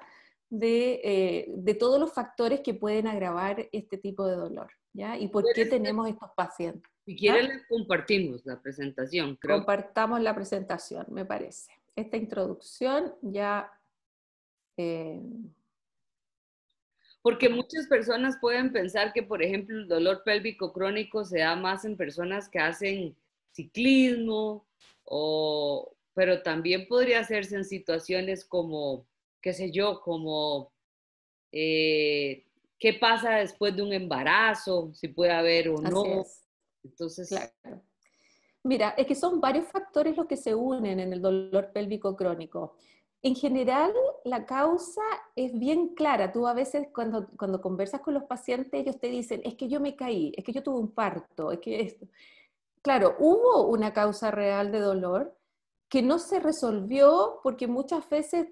eh, 0.51 1.47
de, 1.57 1.73
todos 1.73 1.99
los 1.99 2.13
factores 2.13 2.59
que 2.59 2.75
pueden 2.75 3.07
agravar 3.07 3.69
este 3.71 3.97
tipo 3.97 4.27
de 4.27 4.35
dolor, 4.35 4.69
¿ya? 4.93 5.17
Y 5.17 5.29
por 5.29 5.45
qué 5.55 5.65
tenemos 5.65 6.07
estos 6.07 6.29
pacientes. 6.35 6.91
Si 7.05 7.15
quieren, 7.15 7.63
compartimos 7.67 8.45
la 8.45 8.61
presentación. 8.61 9.35
Compartamos 9.41 10.21
la 10.21 10.35
presentación, 10.35 11.07
me 11.09 11.25
parece. 11.25 11.71
Esta 11.95 12.17
introducción 12.17 13.15
ya... 13.23 13.67
Eh, 14.81 15.21
porque 17.21 17.49
muchas 17.49 17.85
personas 17.87 18.37
pueden 18.41 18.71
pensar 18.71 19.13
que, 19.13 19.21
por 19.21 19.43
ejemplo, 19.43 19.77
el 19.77 19.87
dolor 19.87 20.23
pélvico 20.23 20.73
crónico 20.73 21.23
se 21.23 21.39
da 21.39 21.55
más 21.55 21.85
en 21.85 21.95
personas 21.95 22.49
que 22.49 22.59
hacen 22.59 23.15
ciclismo, 23.51 24.65
o, 25.03 25.95
pero 26.13 26.41
también 26.41 26.87
podría 26.87 27.19
hacerse 27.19 27.55
en 27.55 27.65
situaciones 27.65 28.43
como 28.43 29.05
qué 29.41 29.53
sé 29.53 29.71
yo, 29.71 30.01
como 30.01 30.71
eh, 31.51 32.45
qué 32.79 32.93
pasa 32.93 33.37
después 33.37 33.75
de 33.75 33.81
un 33.81 33.91
embarazo, 33.91 34.91
si 34.93 35.07
puede 35.07 35.31
haber 35.31 35.69
o 35.69 35.81
no. 35.81 36.23
Entonces, 36.83 37.29
claro. 37.29 37.81
Mira, 38.63 38.89
es 38.97 39.07
que 39.07 39.15
son 39.15 39.41
varios 39.41 39.67
factores 39.67 40.15
los 40.15 40.27
que 40.27 40.37
se 40.37 40.53
unen 40.53 40.99
en 40.99 41.13
el 41.13 41.21
dolor 41.21 41.71
pélvico 41.73 42.15
crónico. 42.15 42.75
En 43.23 43.35
general, 43.35 43.93
la 44.23 44.45
causa 44.45 45.01
es 45.35 45.57
bien 45.57 45.89
clara. 45.95 46.31
Tú 46.31 46.47
a 46.47 46.53
veces 46.53 46.87
cuando, 46.93 47.27
cuando 47.37 47.61
conversas 47.61 48.01
con 48.01 48.15
los 48.15 48.23
pacientes, 48.23 48.81
ellos 48.81 48.99
te 48.99 49.07
dicen, 49.07 49.41
es 49.43 49.55
que 49.55 49.69
yo 49.69 49.79
me 49.79 49.95
caí, 49.95 50.33
es 50.35 50.43
que 50.43 50.53
yo 50.53 50.63
tuve 50.63 50.79
un 50.79 50.91
parto, 50.91 51.51
es 51.51 51.59
que 51.59 51.81
esto. 51.81 52.07
Claro, 52.81 53.15
hubo 53.19 53.67
una 53.67 53.93
causa 53.93 54.31
real 54.31 54.71
de 54.71 54.79
dolor 54.79 55.37
que 55.87 56.01
no 56.01 56.17
se 56.17 56.39
resolvió 56.39 57.39
porque 57.43 57.67
muchas 57.67 58.09
veces 58.09 58.47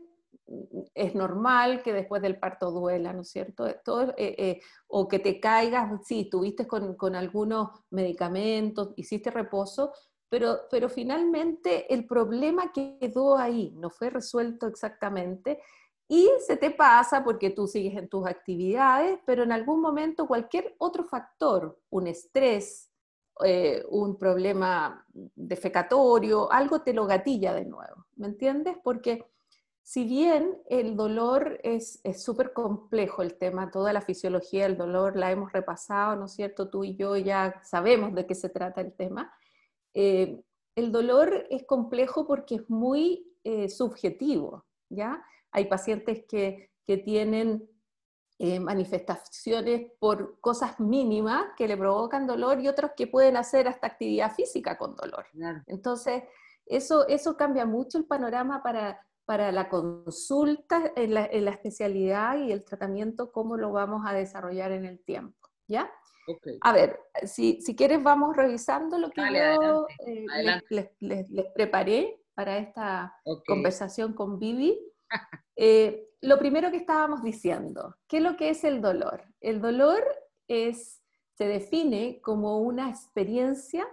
es 0.93 1.15
normal 1.15 1.83
que 1.83 1.93
después 1.93 2.21
del 2.21 2.37
parto 2.37 2.71
duela, 2.71 3.13
¿no 3.13 3.21
es 3.21 3.29
cierto? 3.29 3.67
Eh, 3.67 3.75
eh, 4.17 4.61
o 4.87 5.07
que 5.07 5.19
te 5.19 5.39
caigas, 5.39 6.05
sí, 6.05 6.27
tuviste 6.29 6.67
con, 6.67 6.95
con, 6.95 7.15
algunos 7.15 7.69
medicamentos, 7.91 8.93
hiciste 8.95 9.31
reposo, 9.31 9.93
pero, 10.29 10.61
pero 10.69 10.89
finalmente 10.89 11.91
el 11.93 12.05
problema 12.05 12.71
quedó 12.71 13.37
ahí, 13.37 13.73
no 13.75 13.89
fue 13.89 14.09
resuelto 14.09 14.67
exactamente. 14.67 15.59
Y 16.07 16.27
se 16.45 16.57
te 16.57 16.71
pasa 16.71 17.23
porque 17.23 17.51
tú 17.51 17.67
sigues 17.67 17.95
en 17.95 18.09
tus 18.09 18.25
actividades, 18.25 19.19
pero 19.25 19.43
en 19.43 19.51
algún 19.51 19.81
momento 19.81 20.27
cualquier 20.27 20.75
otro 20.79 21.03
factor, 21.03 21.79
un 21.89 22.07
estrés, 22.07 22.89
eh, 23.45 23.85
un 23.89 24.17
problema 24.17 25.05
defecatorio, 25.35 26.51
algo 26.51 26.81
te 26.81 26.93
lo 26.93 27.05
gatilla 27.05 27.53
de 27.53 27.65
nuevo, 27.65 28.05
¿me 28.15 28.27
entiendes? 28.27 28.77
Porque 28.83 29.25
si 29.81 30.03
bien 30.03 30.61
el 30.67 30.95
dolor 30.95 31.59
es 31.63 32.01
súper 32.15 32.53
complejo, 32.53 33.21
el 33.21 33.37
tema, 33.37 33.71
toda 33.71 33.93
la 33.93 34.01
fisiología 34.01 34.63
del 34.63 34.77
dolor 34.77 35.15
la 35.15 35.31
hemos 35.31 35.51
repasado, 35.51 36.15
¿no 36.15 36.25
es 36.25 36.33
cierto? 36.33 36.69
Tú 36.69 36.83
y 36.83 36.95
yo 36.95 37.15
ya 37.17 37.61
sabemos 37.63 38.13
de 38.13 38.27
qué 38.27 38.35
se 38.35 38.49
trata 38.49 38.81
el 38.81 38.93
tema. 38.93 39.33
Eh, 39.93 40.41
el 40.75 40.91
dolor 40.91 41.45
es 41.49 41.65
complejo 41.65 42.25
porque 42.25 42.55
es 42.55 42.69
muy 42.69 43.35
eh, 43.43 43.69
subjetivo, 43.69 44.65
¿ya? 44.89 45.23
Hay 45.51 45.65
pacientes 45.65 46.25
que, 46.27 46.67
tienen 47.05 47.69
eh, 48.39 48.59
manifestaciones 48.59 49.91
por 49.99 50.39
cosas 50.39 50.79
mínimas 50.79 51.51
que 51.55 51.67
le 51.67 51.77
provocan 51.77 52.25
dolor 52.25 52.59
y 52.59 52.67
otros 52.67 52.93
que 52.97 53.05
pueden 53.05 53.37
hacer 53.37 53.67
hasta 53.67 53.85
actividad 53.85 54.33
física 54.33 54.75
con 54.75 54.95
dolor. 54.95 55.27
Entonces, 55.67 56.23
eso, 56.65 57.07
eso 57.07 57.37
cambia 57.37 57.67
mucho 57.67 57.99
el 57.99 58.05
panorama 58.05 58.63
para 58.63 58.99
para 59.29 59.51
la 59.51 59.69
consulta 59.69 60.91
en 60.95 61.13
la, 61.13 61.25
especialidad 61.25 62.35
y 62.39 62.51
el 62.51 62.65
tratamiento, 62.65 63.31
cómo 63.31 63.57
lo 63.57 63.71
vamos 63.71 64.01
a 64.07 64.11
desarrollar 64.11 64.71
en 64.71 64.85
el 64.85 65.03
tiempo, 65.03 65.37
¿ya? 65.67 65.87
A 66.61 66.73
ver, 66.73 66.99
si, 67.25 67.61
si, 67.61 67.75
quieres 67.75 68.03
vamos 68.03 68.35
revisando 68.35 68.97
lo 68.97 69.09
que 69.09 69.21
yo 69.21 69.87
eh, 70.05 70.25
Les, 70.69 71.51
preparé 71.53 72.21
para 72.33 72.57
esta 72.57 73.15
conversación 73.45 74.13
con 74.13 74.39
Vivi. 74.39 74.79
Eh, 75.61 76.07
lo 76.21 76.39
primero 76.39 76.71
que 76.71 76.77
estábamos 76.77 77.21
diciendo, 77.21 77.97
¿qué 78.07 78.17
es 78.17 78.23
lo 78.23 78.37
que 78.37 78.49
es 78.49 78.63
el 78.63 78.79
dolor? 78.79 79.25
El 79.41 79.59
dolor 79.59 80.01
es, 80.47 81.01
se 81.33 81.47
define 81.47 82.21
como 82.21 82.59
una 82.59 82.89
experiencia 82.89 83.85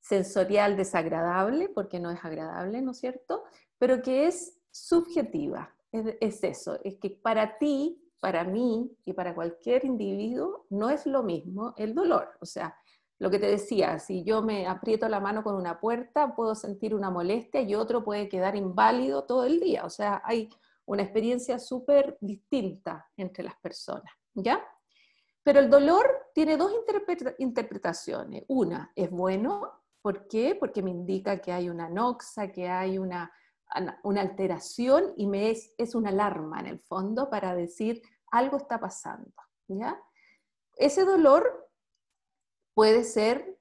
sensorial 0.00 0.76
desagradable, 0.76 1.68
porque 1.68 1.98
no 1.98 2.10
es 2.10 2.24
agradable, 2.24 2.82
¿no 2.82 2.90
es 2.90 2.98
cierto? 2.98 3.44
Pero 3.78 4.02
que 4.02 4.26
es 4.26 4.58
subjetiva. 4.70 5.74
Es, 6.20 6.42
eso, 6.42 6.78
es 6.82 6.96
que 6.96 7.10
para 7.10 7.58
ti, 7.58 8.03
para 8.24 8.42
mí 8.42 8.90
y 9.04 9.12
para 9.12 9.34
cualquier 9.34 9.84
individuo 9.84 10.64
no 10.70 10.88
es 10.88 11.04
lo 11.04 11.22
mismo 11.22 11.74
el 11.76 11.94
dolor. 11.94 12.30
O 12.40 12.46
sea, 12.46 12.74
lo 13.18 13.28
que 13.28 13.38
te 13.38 13.44
decía, 13.44 13.98
si 13.98 14.24
yo 14.24 14.40
me 14.40 14.66
aprieto 14.66 15.06
la 15.10 15.20
mano 15.20 15.44
con 15.44 15.54
una 15.56 15.78
puerta, 15.78 16.34
puedo 16.34 16.54
sentir 16.54 16.94
una 16.94 17.10
molestia 17.10 17.60
y 17.60 17.74
otro 17.74 18.02
puede 18.02 18.30
quedar 18.30 18.56
inválido 18.56 19.24
todo 19.24 19.44
el 19.44 19.60
día. 19.60 19.84
O 19.84 19.90
sea, 19.90 20.22
hay 20.24 20.48
una 20.86 21.02
experiencia 21.02 21.58
súper 21.58 22.16
distinta 22.18 23.06
entre 23.18 23.44
las 23.44 23.56
personas, 23.56 24.10
¿ya? 24.32 24.58
Pero 25.42 25.60
el 25.60 25.68
dolor 25.68 26.06
tiene 26.32 26.56
dos 26.56 26.72
interpretaciones. 27.36 28.44
Una 28.48 28.90
es 28.96 29.10
bueno, 29.10 29.70
¿por 30.00 30.28
qué? 30.28 30.56
Porque 30.58 30.82
me 30.82 30.92
indica 30.92 31.42
que 31.42 31.52
hay 31.52 31.68
una 31.68 31.90
noxa, 31.90 32.50
que 32.50 32.70
hay 32.70 32.96
una 32.96 33.30
una 34.02 34.20
alteración 34.20 35.12
y 35.16 35.26
me 35.26 35.50
es, 35.50 35.74
es 35.78 35.94
una 35.94 36.10
alarma 36.10 36.60
en 36.60 36.66
el 36.66 36.78
fondo 36.78 37.28
para 37.30 37.54
decir 37.54 38.02
algo 38.34 38.56
está 38.56 38.78
pasando. 38.78 39.32
¿ya? 39.68 40.00
Ese 40.76 41.04
dolor 41.04 41.70
puede 42.74 43.04
ser 43.04 43.58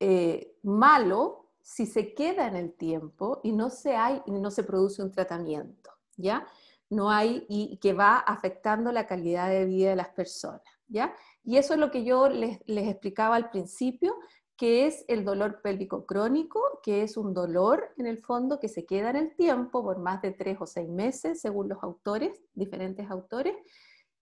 eh, 0.00 0.56
malo 0.62 1.50
si 1.62 1.86
se 1.86 2.14
queda 2.14 2.46
en 2.46 2.56
el 2.56 2.72
tiempo 2.72 3.40
y 3.42 3.52
no 3.52 3.70
se, 3.70 3.94
hay, 3.94 4.22
no 4.26 4.50
se 4.50 4.64
produce 4.64 5.02
un 5.02 5.12
tratamiento, 5.12 5.90
¿ya? 6.16 6.46
No 6.90 7.10
hay, 7.10 7.44
y 7.48 7.76
que 7.76 7.92
va 7.92 8.18
afectando 8.18 8.90
la 8.90 9.06
calidad 9.06 9.50
de 9.50 9.66
vida 9.66 9.90
de 9.90 9.96
las 9.96 10.08
personas, 10.08 10.62
¿ya? 10.86 11.14
Y 11.44 11.58
eso 11.58 11.74
es 11.74 11.80
lo 11.80 11.90
que 11.90 12.04
yo 12.04 12.28
les, 12.28 12.60
les 12.66 12.88
explicaba 12.88 13.36
al 13.36 13.50
principio, 13.50 14.16
que 14.56 14.86
es 14.86 15.04
el 15.08 15.24
dolor 15.24 15.60
pélvico 15.60 16.06
crónico, 16.06 16.80
que 16.82 17.02
es 17.02 17.16
un 17.16 17.34
dolor 17.34 17.92
en 17.98 18.06
el 18.06 18.18
fondo 18.18 18.58
que 18.58 18.68
se 18.68 18.86
queda 18.86 19.10
en 19.10 19.16
el 19.16 19.36
tiempo 19.36 19.82
por 19.82 19.98
más 19.98 20.22
de 20.22 20.32
tres 20.32 20.56
o 20.60 20.66
seis 20.66 20.88
meses, 20.88 21.40
según 21.40 21.68
los 21.68 21.82
autores, 21.82 22.40
diferentes 22.54 23.08
autores, 23.10 23.54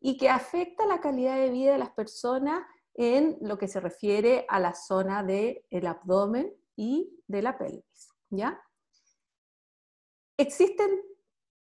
y 0.01 0.17
que 0.17 0.29
afecta 0.29 0.87
la 0.87 1.01
calidad 1.01 1.37
de 1.37 1.51
vida 1.51 1.73
de 1.73 1.79
las 1.79 1.91
personas 1.91 2.65
en 2.95 3.39
lo 3.41 3.59
que 3.59 3.69
se 3.69 3.81
refiere 3.81 4.47
a 4.49 4.59
la 4.59 4.75
zona 4.75 5.23
del 5.23 5.87
abdomen 5.87 6.53
y 6.77 7.23
de 7.27 7.43
la 7.43 7.59
pelvis. 7.59 8.11
¿ya? 8.31 8.61
Existen 10.37 11.01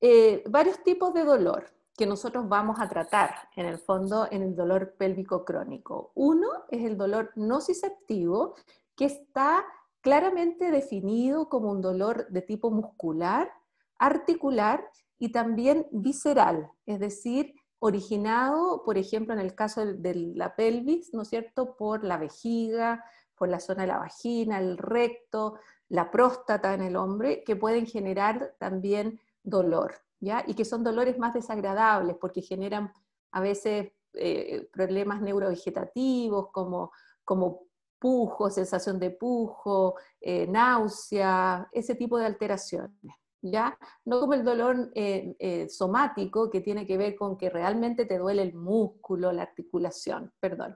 eh, 0.01 0.43
varios 0.47 0.83
tipos 0.83 1.13
de 1.13 1.23
dolor 1.23 1.75
que 1.97 2.05
nosotros 2.05 2.47
vamos 2.49 2.79
a 2.79 2.89
tratar 2.89 3.49
en 3.55 3.65
el 3.65 3.79
fondo 3.79 4.27
en 4.29 4.41
el 4.43 4.55
dolor 4.55 4.95
pélvico 4.97 5.45
crónico. 5.45 6.11
Uno 6.15 6.47
es 6.69 6.83
el 6.83 6.97
dolor 6.97 7.31
nociceptivo, 7.35 8.55
que 8.95 9.05
está 9.05 9.65
claramente 10.01 10.71
definido 10.71 11.49
como 11.49 11.71
un 11.71 11.81
dolor 11.81 12.27
de 12.29 12.41
tipo 12.41 12.69
muscular, 12.69 13.51
articular 13.97 14.89
y 15.17 15.31
también 15.31 15.87
visceral, 15.91 16.69
es 16.85 16.99
decir, 16.99 17.55
originado, 17.79 18.83
por 18.83 18.97
ejemplo, 18.97 19.33
en 19.33 19.39
el 19.39 19.55
caso 19.55 19.85
de 19.85 20.15
la 20.35 20.55
pelvis, 20.55 21.13
¿no 21.13 21.23
es 21.23 21.29
cierto?, 21.29 21.75
por 21.75 22.03
la 22.03 22.17
vejiga, 22.17 23.03
por 23.35 23.49
la 23.49 23.59
zona 23.59 23.81
de 23.81 23.87
la 23.87 23.99
vagina, 23.99 24.59
el 24.59 24.77
recto, 24.77 25.55
la 25.89 26.09
próstata 26.09 26.73
en 26.73 26.81
el 26.81 26.95
hombre, 26.95 27.43
que 27.43 27.55
pueden 27.55 27.85
generar 27.85 28.55
también 28.57 29.19
dolor. 29.43 29.95
¿ya? 30.19 30.43
Y 30.47 30.53
que 30.55 30.65
son 30.65 30.83
dolores 30.83 31.17
más 31.17 31.33
desagradables 31.33 32.15
porque 32.19 32.41
generan 32.41 32.91
a 33.31 33.41
veces 33.41 33.91
eh, 34.13 34.69
problemas 34.71 35.21
neurovegetativos 35.21 36.49
como, 36.51 36.91
como 37.23 37.67
pujo, 37.99 38.49
sensación 38.49 38.99
de 38.99 39.11
pujo, 39.11 39.95
eh, 40.21 40.47
náusea, 40.47 41.67
ese 41.71 41.95
tipo 41.95 42.17
de 42.17 42.25
alteraciones. 42.25 43.15
¿Ya? 43.47 43.77
No 44.05 44.19
como 44.21 44.33
el 44.33 44.43
dolor 44.43 44.91
eh, 44.95 45.67
somático 45.69 46.49
que 46.49 46.61
tiene 46.61 46.87
que 46.87 46.97
ver 46.97 47.15
con 47.15 47.37
que 47.37 47.51
realmente 47.51 48.05
te 48.05 48.17
duele 48.17 48.41
el 48.41 48.55
músculo, 48.55 49.31
la 49.31 49.43
articulación, 49.43 50.33
perdón. 50.39 50.75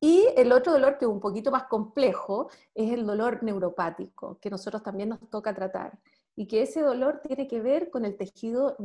Y 0.00 0.26
el 0.36 0.52
otro 0.52 0.72
dolor 0.72 0.96
que 0.96 1.04
es 1.04 1.10
un 1.10 1.20
poquito 1.20 1.50
más 1.50 1.64
complejo 1.64 2.48
es 2.74 2.92
el 2.92 3.06
dolor 3.06 3.42
neuropático, 3.42 4.38
que 4.40 4.48
nosotros 4.48 4.82
también 4.82 5.10
nos 5.10 5.28
toca 5.28 5.54
tratar, 5.54 5.98
y 6.34 6.46
que 6.46 6.62
ese 6.62 6.80
dolor 6.80 7.20
tiene 7.26 7.46
que 7.46 7.60
ver 7.60 7.90
con 7.90 8.06
el 8.06 8.16
tejido 8.16 8.76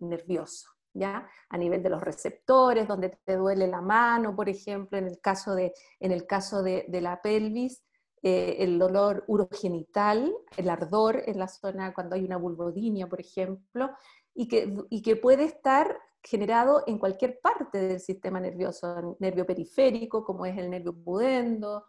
nervioso. 0.00 0.70
¿Ya? 0.96 1.26
A 1.48 1.58
nivel 1.58 1.82
de 1.82 1.90
los 1.90 2.00
receptores, 2.00 2.86
donde 2.86 3.08
te 3.24 3.36
duele 3.36 3.66
la 3.66 3.80
mano, 3.80 4.36
por 4.36 4.48
ejemplo, 4.48 4.96
en 4.96 5.08
el 5.08 5.18
caso 5.20 5.54
de, 5.54 5.72
en 5.98 6.12
el 6.12 6.24
caso 6.24 6.62
de, 6.62 6.86
la 6.88 7.20
pelvis, 7.20 7.82
eh, 8.26 8.56
el 8.64 8.78
dolor 8.78 9.22
urogenital, 9.26 10.34
el 10.56 10.70
ardor 10.70 11.22
en 11.26 11.38
la 11.38 11.46
zona 11.46 11.92
cuando 11.92 12.14
hay 12.14 12.24
una 12.24 12.38
vulvodinia, 12.38 13.06
por 13.06 13.20
ejemplo, 13.20 13.90
y 14.34 14.48
que, 14.48 14.74
y 14.88 15.02
que 15.02 15.16
puede 15.16 15.44
estar 15.44 15.98
generado 16.22 16.84
en 16.86 16.98
cualquier 16.98 17.38
parte 17.42 17.76
del 17.86 18.00
sistema 18.00 18.40
nervioso, 18.40 19.18
nervio 19.20 19.44
periférico, 19.44 20.24
como 20.24 20.46
es 20.46 20.56
el 20.56 20.70
nervio 20.70 20.94
pudendo, 20.94 21.84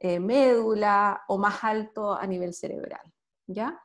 eh, 0.00 0.18
médula 0.18 1.22
o 1.28 1.38
más 1.38 1.62
alto 1.62 2.14
a 2.14 2.26
nivel 2.26 2.52
cerebral. 2.52 3.14
¿ya? 3.46 3.80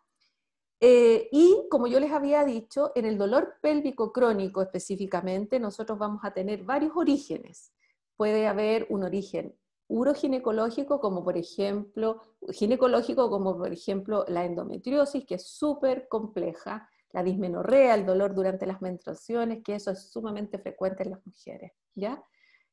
Eh, 0.79 1.29
y 1.31 1.67
como 1.69 1.85
yo 1.85 1.99
les 1.99 2.11
había 2.11 2.43
dicho, 2.43 2.93
en 2.95 3.05
el 3.05 3.19
dolor 3.19 3.57
pélvico 3.61 4.11
crónico 4.11 4.63
específicamente, 4.63 5.59
nosotros 5.59 5.99
vamos 5.99 6.21
a 6.23 6.33
tener 6.33 6.63
varios 6.63 6.93
orígenes. 6.95 7.71
Puede 8.17 8.47
haber 8.47 8.87
un 8.89 9.03
origen 9.03 9.55
uroginecológico, 9.91 11.01
como 11.01 11.21
por 11.21 11.37
ejemplo, 11.37 12.21
ginecológico, 12.51 13.29
como 13.29 13.57
por 13.57 13.73
ejemplo 13.73 14.23
la 14.29 14.45
endometriosis, 14.45 15.25
que 15.25 15.35
es 15.35 15.47
súper 15.47 16.07
compleja, 16.07 16.89
la 17.11 17.23
dismenorrea, 17.23 17.95
el 17.95 18.05
dolor 18.05 18.33
durante 18.33 18.65
las 18.65 18.81
menstruaciones, 18.81 19.61
que 19.63 19.75
eso 19.75 19.91
es 19.91 20.09
sumamente 20.09 20.59
frecuente 20.59 21.03
en 21.03 21.11
las 21.11 21.25
mujeres, 21.25 21.73
¿ya? 21.93 22.23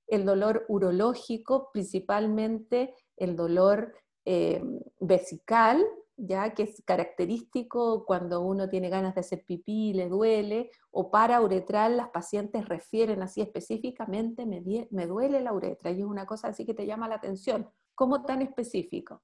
El 0.06 0.24
dolor 0.24 0.64
urológico, 0.68 1.70
principalmente 1.72 2.94
el 3.16 3.34
dolor 3.34 3.94
eh, 4.24 4.62
vesical, 5.00 5.84
ya 6.18 6.52
que 6.52 6.64
es 6.64 6.82
característico 6.84 8.04
cuando 8.04 8.40
uno 8.40 8.68
tiene 8.68 8.90
ganas 8.90 9.14
de 9.14 9.20
hacer 9.20 9.44
pipí, 9.46 9.92
le 9.94 10.08
duele, 10.08 10.70
o 10.90 11.10
para 11.10 11.40
uretral, 11.40 11.96
las 11.96 12.10
pacientes 12.10 12.68
refieren 12.68 13.22
así 13.22 13.40
específicamente, 13.40 14.44
me, 14.44 14.62
me 14.90 15.06
duele 15.06 15.40
la 15.40 15.52
uretra, 15.52 15.92
y 15.92 16.00
es 16.00 16.06
una 16.06 16.26
cosa 16.26 16.48
así 16.48 16.66
que 16.66 16.74
te 16.74 16.86
llama 16.86 17.08
la 17.08 17.14
atención, 17.14 17.70
¿cómo 17.94 18.24
tan 18.24 18.42
específico? 18.42 19.22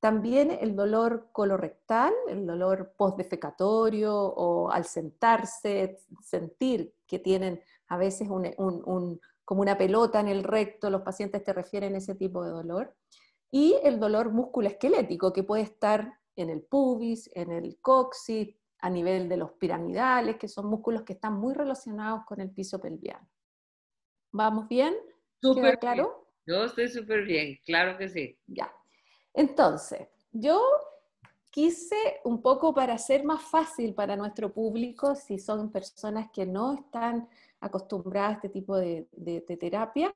También 0.00 0.56
el 0.60 0.74
dolor 0.74 1.28
colorectal, 1.32 2.12
el 2.28 2.46
dolor 2.46 2.94
postdefecatorio 2.96 4.14
o 4.14 4.70
al 4.70 4.84
sentarse, 4.84 5.98
sentir 6.22 6.94
que 7.06 7.18
tienen 7.18 7.60
a 7.88 7.96
veces 7.96 8.28
como 8.28 9.60
una 9.60 9.78
pelota 9.78 10.20
en 10.20 10.28
el 10.28 10.44
recto, 10.44 10.90
los 10.90 11.02
pacientes 11.02 11.44
te 11.44 11.52
refieren 11.52 11.96
ese 11.96 12.14
tipo 12.14 12.44
de 12.44 12.50
dolor. 12.50 12.94
Y 13.50 13.76
el 13.82 14.00
dolor 14.00 14.30
musculoesquelético, 14.32 15.32
que 15.32 15.42
puede 15.42 15.62
estar 15.62 16.18
en 16.34 16.50
el 16.50 16.62
pubis, 16.62 17.30
en 17.34 17.50
el 17.50 17.78
coxis, 17.80 18.54
a 18.78 18.90
nivel 18.90 19.28
de 19.28 19.36
los 19.36 19.52
piramidales, 19.52 20.36
que 20.36 20.48
son 20.48 20.66
músculos 20.66 21.02
que 21.02 21.14
están 21.14 21.34
muy 21.34 21.54
relacionados 21.54 22.24
con 22.26 22.40
el 22.40 22.50
piso 22.50 22.80
pelviano. 22.80 23.26
¿Vamos 24.32 24.68
bien? 24.68 24.94
Súper 25.40 25.78
claro? 25.78 26.28
Yo 26.46 26.64
estoy 26.64 26.88
súper 26.88 27.24
bien, 27.24 27.58
claro 27.64 27.96
que 27.98 28.08
sí. 28.08 28.38
Ya. 28.46 28.72
Entonces, 29.32 30.06
yo 30.30 30.62
quise 31.50 32.20
un 32.24 32.42
poco 32.42 32.74
para 32.74 32.94
hacer 32.94 33.24
más 33.24 33.42
fácil 33.42 33.94
para 33.94 34.14
nuestro 34.14 34.52
público, 34.52 35.14
si 35.14 35.38
son 35.38 35.72
personas 35.72 36.30
que 36.30 36.46
no 36.46 36.74
están 36.74 37.28
acostumbradas 37.60 38.30
a 38.30 38.34
este 38.34 38.48
tipo 38.50 38.76
de, 38.76 39.06
terapia, 39.58 40.14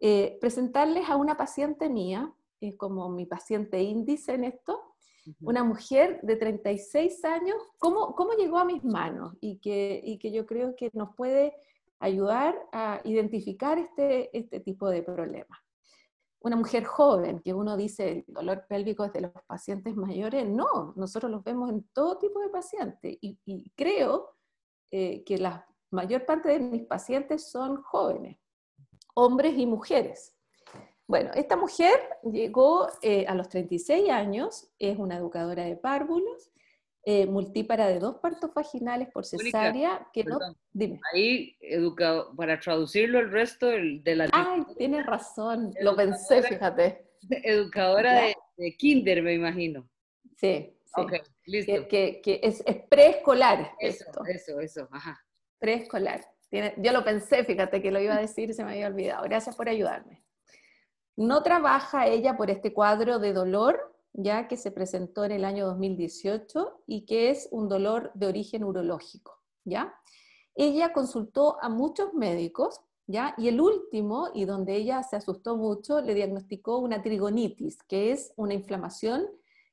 eh, 0.00 0.36
presentarles 0.40 1.08
a 1.08 1.16
una 1.16 1.36
paciente 1.36 1.88
mía, 1.88 2.32
es 2.68 2.76
como 2.76 3.08
mi 3.08 3.26
paciente 3.26 3.82
índice 3.82 4.34
en 4.34 4.44
esto, 4.44 4.94
una 5.40 5.62
mujer 5.62 6.20
de 6.22 6.34
36 6.34 7.24
años, 7.24 7.56
¿cómo, 7.78 8.14
cómo 8.14 8.32
llegó 8.32 8.58
a 8.58 8.64
mis 8.64 8.82
manos? 8.82 9.34
Y 9.40 9.58
que, 9.58 10.00
y 10.02 10.18
que 10.18 10.32
yo 10.32 10.46
creo 10.46 10.74
que 10.74 10.90
nos 10.94 11.14
puede 11.14 11.54
ayudar 12.00 12.58
a 12.72 13.00
identificar 13.04 13.78
este, 13.78 14.36
este 14.36 14.58
tipo 14.58 14.90
de 14.90 15.02
problemas 15.02 15.58
una 16.42 16.56
mujer 16.56 16.84
joven, 16.84 17.40
que 17.40 17.54
uno 17.54 17.76
dice 17.76 18.10
el 18.10 18.24
dolor 18.26 18.66
pélvico 18.68 19.04
es 19.04 19.12
de 19.12 19.22
los 19.22 19.32
pacientes 19.46 19.96
mayores, 19.96 20.46
no, 20.48 20.92
nosotros 20.96 21.30
los 21.30 21.44
vemos 21.44 21.70
en 21.70 21.84
todo 21.92 22.18
tipo 22.18 22.40
de 22.40 22.48
pacientes 22.48 23.16
y, 23.20 23.70
creo 23.76 24.30
eh, 24.90 25.22
que 25.24 25.38
la 25.38 25.66
mayor 25.90 26.26
parte 26.26 26.48
de 26.48 26.60
mis 26.60 26.82
pacientes 26.82 27.50
son 27.50 27.82
jóvenes, 27.82 28.38
hombres 29.14 29.56
y 29.56 29.66
mujeres. 29.66 30.36
Bueno, 31.06 31.30
esta 31.34 31.56
mujer 31.56 31.98
llegó 32.22 32.88
eh, 33.02 33.26
a 33.26 33.34
los 33.34 33.48
36 33.48 34.08
años, 34.10 34.70
es 34.78 34.98
una 34.98 35.16
educadora 35.16 35.64
de 35.64 35.76
párvulos, 35.76 36.50
eh, 37.04 37.26
multípara 37.26 37.88
de 37.88 37.98
dos 37.98 38.18
partos 38.18 38.54
vaginales 38.54 39.08
por 39.12 39.26
cesárea, 39.26 40.06
que 40.12 40.22
no... 40.22 40.38
Dime. 40.72 41.00
Ahí, 41.12 41.56
educado, 41.60 42.34
para 42.36 42.60
traducirlo 42.60 43.18
el 43.18 43.32
resto 43.32 43.66
de 43.66 44.14
la... 44.14 44.28
Ay, 44.32 44.62
tienes 44.78 45.04
razón, 45.04 45.74
lo 45.80 45.96
pensé, 45.96 46.42
fíjate. 46.44 47.08
Educadora 47.42 48.32
de, 48.56 48.76
kinder, 48.76 49.22
me 49.22 49.34
imagino. 49.34 49.88
Sí, 50.36 50.76
sí. 50.84 51.02
listo. 51.46 51.88
Que, 51.88 52.20
que, 52.22 52.40
es, 52.42 52.62
preescolar. 52.88 53.72
Eso, 53.80 54.04
eso, 54.28 54.60
eso, 54.60 54.88
ajá. 54.92 55.20
Preescolar. 55.58 56.24
yo 56.50 56.92
lo 56.92 57.04
pensé, 57.04 57.44
fíjate 57.44 57.82
que 57.82 57.90
lo 57.90 58.00
iba 58.00 58.14
a 58.14 58.20
decir 58.20 58.50
y 58.50 58.52
se 58.52 58.64
me 58.64 58.72
había 58.72 58.86
olvidado. 58.86 59.24
Gracias 59.24 59.56
por 59.56 59.68
ayudarme. 59.68 60.22
No 61.16 61.42
trabaja 61.42 62.06
ella 62.06 62.36
por 62.36 62.50
este 62.50 62.72
cuadro 62.72 63.18
de 63.18 63.32
dolor 63.32 63.92
ya 64.14 64.48
que 64.48 64.56
se 64.56 64.70
presentó 64.70 65.24
en 65.24 65.32
el 65.32 65.44
año 65.44 65.66
2018 65.66 66.82
y 66.86 67.04
que 67.06 67.30
es 67.30 67.48
un 67.50 67.68
dolor 67.68 68.10
de 68.14 68.26
origen 68.26 68.64
urológico, 68.64 69.38
¿ya? 69.64 69.94
Ella 70.54 70.92
consultó 70.92 71.56
a 71.62 71.68
muchos 71.68 72.12
médicos, 72.12 72.80
¿ya? 73.06 73.34
Y 73.38 73.48
el 73.48 73.60
último, 73.60 74.28
y 74.34 74.44
donde 74.44 74.76
ella 74.76 75.02
se 75.02 75.16
asustó 75.16 75.56
mucho, 75.56 76.00
le 76.02 76.14
diagnosticó 76.14 76.78
una 76.78 77.02
trigonitis, 77.02 77.82
que 77.84 78.12
es 78.12 78.32
una 78.36 78.54
inflamación 78.54 79.26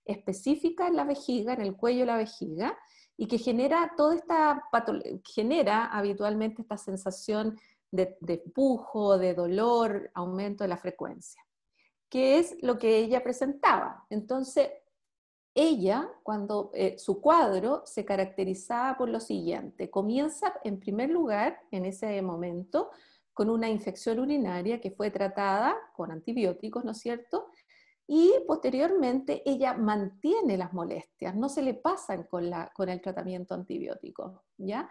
específica 0.06 0.88
en 0.88 0.96
la 0.96 1.04
vejiga, 1.04 1.54
en 1.54 1.62
el 1.62 1.76
cuello 1.76 2.02
de 2.02 2.06
la 2.06 2.18
vejiga, 2.18 2.78
y 3.18 3.28
que 3.28 3.38
genera 3.38 3.94
toda 3.98 4.16
esta 4.16 4.64
genera 5.26 5.86
habitualmente 5.88 6.62
esta 6.62 6.78
sensación 6.78 7.60
de, 7.92 8.18
de 8.22 8.38
pujo, 8.38 9.18
de 9.18 9.34
dolor, 9.34 10.12
aumento 10.14 10.64
de 10.64 10.68
la 10.68 10.78
frecuencia 10.78 11.42
qué 12.10 12.40
es 12.40 12.58
lo 12.62 12.78
que 12.78 12.98
ella 12.98 13.24
presentaba. 13.24 14.06
Entonces, 14.10 14.70
ella, 15.54 16.10
cuando 16.24 16.72
eh, 16.74 16.98
su 16.98 17.22
cuadro 17.22 17.84
se 17.86 18.06
caracterizaba 18.06 18.98
por 18.98 19.10
lo 19.10 19.20
siguiente, 19.20 19.90
comienza 19.90 20.54
en 20.64 20.80
primer 20.80 21.10
lugar, 21.10 21.60
en 21.72 21.86
ese 21.86 22.22
momento, 22.22 22.90
con 23.34 23.50
una 23.50 23.70
infección 23.70 24.20
urinaria 24.20 24.82
que 24.82 24.92
fue 24.92 25.12
tratada 25.12 25.76
con 25.96 26.12
antibióticos, 26.12 26.84
¿no 26.84 26.92
es 26.92 27.00
cierto? 27.00 27.48
Y 28.08 28.34
posteriormente 28.48 29.44
ella 29.46 29.76
mantiene 29.76 30.58
las 30.58 30.74
molestias, 30.74 31.36
no 31.36 31.48
se 31.48 31.62
le 31.62 31.76
pasan 31.76 32.24
con, 32.24 32.50
con 32.74 32.90
el 32.90 33.02
tratamiento 33.02 33.54
antibiótico, 33.54 34.44
¿ya? 34.58 34.90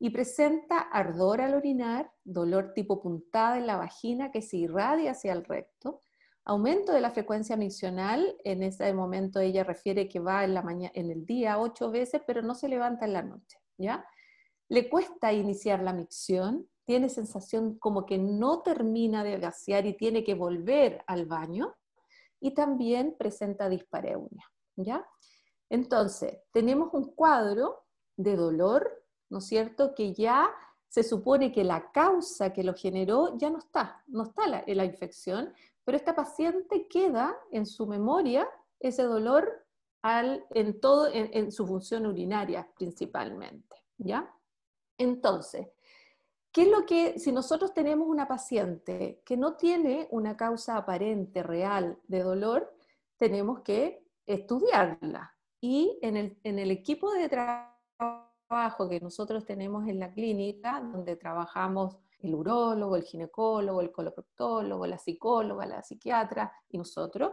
Y 0.00 0.10
presenta 0.10 0.80
ardor 0.80 1.40
al 1.40 1.54
orinar, 1.54 2.10
dolor 2.24 2.72
tipo 2.74 3.00
puntada 3.00 3.58
en 3.58 3.66
la 3.68 3.76
vagina 3.76 4.32
que 4.32 4.42
se 4.42 4.56
irradia 4.56 5.12
hacia 5.12 5.32
el 5.32 5.44
recto, 5.44 6.02
aumento 6.44 6.92
de 6.92 7.00
la 7.00 7.10
frecuencia 7.10 7.56
miccional, 7.56 8.36
en 8.42 8.62
ese 8.62 8.92
momento 8.92 9.38
ella 9.38 9.62
refiere 9.62 10.08
que 10.08 10.18
va 10.18 10.42
en, 10.42 10.54
la 10.54 10.62
mañana, 10.62 10.90
en 10.94 11.10
el 11.10 11.24
día 11.24 11.58
ocho 11.58 11.90
veces, 11.90 12.22
pero 12.26 12.42
no 12.42 12.54
se 12.54 12.68
levanta 12.68 13.04
en 13.04 13.12
la 13.12 13.22
noche, 13.22 13.58
¿ya? 13.78 14.04
Le 14.68 14.88
cuesta 14.88 15.32
iniciar 15.32 15.82
la 15.82 15.92
micción, 15.92 16.68
tiene 16.86 17.08
sensación 17.08 17.78
como 17.78 18.06
que 18.06 18.18
no 18.18 18.62
termina 18.62 19.22
de 19.22 19.38
gasear 19.38 19.86
y 19.86 19.96
tiene 19.96 20.24
que 20.24 20.34
volver 20.34 21.04
al 21.06 21.26
baño, 21.26 21.76
y 22.40 22.54
también 22.54 23.14
presenta 23.18 23.68
dispareunia, 23.68 24.50
¿ya? 24.76 25.06
Entonces, 25.68 26.38
tenemos 26.52 26.92
un 26.94 27.14
cuadro 27.14 27.84
de 28.16 28.34
dolor, 28.34 28.99
¿no 29.30 29.38
es 29.38 29.46
cierto?, 29.46 29.94
que 29.94 30.12
ya 30.12 30.50
se 30.88 31.02
supone 31.02 31.52
que 31.52 31.64
la 31.64 31.90
causa 31.92 32.52
que 32.52 32.64
lo 32.64 32.74
generó 32.74 33.38
ya 33.38 33.48
no 33.48 33.58
está, 33.58 34.02
no 34.08 34.24
está 34.24 34.46
la, 34.46 34.64
la 34.66 34.84
infección, 34.84 35.52
pero 35.84 35.96
esta 35.96 36.14
paciente 36.14 36.86
queda 36.88 37.36
en 37.50 37.64
su 37.64 37.86
memoria 37.86 38.48
ese 38.78 39.04
dolor 39.04 39.66
en, 40.02 40.80
todo, 40.80 41.08
en, 41.12 41.52
su 41.52 41.66
función 41.66 42.06
urinaria 42.06 42.68
principalmente. 42.76 43.76
¿Ya? 43.98 44.34
Entonces, 44.96 45.68
¿qué 46.52 46.62
es 46.62 46.68
lo 46.68 46.86
que, 46.86 47.18
si 47.18 47.32
nosotros 47.32 47.74
tenemos 47.74 48.08
una 48.08 48.26
paciente 48.26 49.22
que 49.24 49.36
no 49.36 49.56
tiene 49.56 50.08
una 50.10 50.36
causa 50.36 50.76
aparente, 50.76 51.42
real 51.42 51.98
de 52.08 52.22
dolor, 52.22 52.74
tenemos 53.16 53.60
que 53.60 54.06
estudiarla. 54.26 55.36
Y 55.60 55.98
en 56.00 56.16
el, 56.16 56.38
en 56.42 56.58
el 56.58 56.70
equipo 56.70 57.12
de 57.12 57.28
trabajo 57.28 58.29
que 58.88 59.00
nosotros 59.00 59.44
tenemos 59.44 59.86
en 59.86 60.00
la 60.00 60.12
clínica, 60.12 60.80
donde 60.80 61.14
trabajamos 61.14 61.96
el 62.18 62.34
urólogo, 62.34 62.96
el 62.96 63.04
ginecólogo, 63.04 63.80
el 63.80 63.92
coloproctólogo, 63.92 64.86
la 64.86 64.98
psicóloga, 64.98 65.66
la 65.66 65.82
psiquiatra 65.82 66.52
y 66.68 66.78
nosotros, 66.78 67.32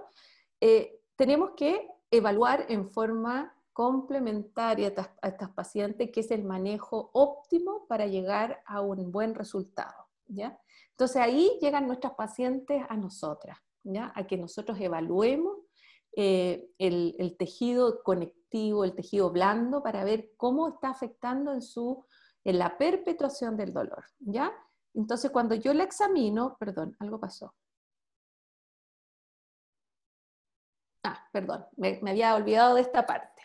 eh, 0.61 1.01
tenemos 1.15 1.51
que 1.57 1.89
evaluar 2.11 2.67
en 2.69 2.87
forma 2.87 3.51
complementaria 3.73 4.93
a 5.21 5.27
estas, 5.27 5.49
pacientes, 5.49 6.11
que 6.11 6.19
es 6.19 6.29
el 6.29 6.43
manejo 6.43 7.09
óptimo 7.13 7.87
para 7.87 8.05
llegar 8.05 8.61
a 8.65 8.81
un 8.81 9.11
buen 9.11 9.33
resultado. 9.33 10.07
¿ya? 10.27 10.59
Entonces 10.91 11.17
ahí 11.17 11.57
llegan 11.61 11.87
nuestras 11.87 12.13
pacientes 12.13 12.83
a 12.89 12.95
nosotras, 12.95 13.57
¿ya? 13.83 14.11
a 14.15 14.27
que 14.27 14.37
nosotros 14.37 14.79
evaluemos 14.79 15.57
eh, 16.15 16.69
el, 16.79 17.35
tejido 17.37 18.01
conectivo, 18.01 18.36
el 18.51 18.95
tejido 18.95 19.29
blando, 19.31 19.83
para 19.83 20.03
ver 20.03 20.31
cómo 20.37 20.69
está 20.69 20.89
afectando 20.89 21.53
en, 21.53 21.61
su, 21.61 22.05
en 22.43 22.59
la 22.59 22.77
perpetuación 22.77 23.57
del 23.57 23.73
dolor. 23.73 24.05
¿ya? 24.19 24.51
Entonces 24.93 25.31
cuando 25.31 25.55
yo 25.55 25.73
la 25.73 25.83
examino, 25.83 26.55
perdón, 26.59 26.95
algo 26.99 27.19
pasó. 27.19 27.53
Ah, 31.03 31.27
perdón, 31.31 31.65
me 31.77 32.11
había 32.11 32.35
olvidado 32.35 32.75
de 32.75 32.81
esta 32.81 33.05
parte 33.05 33.37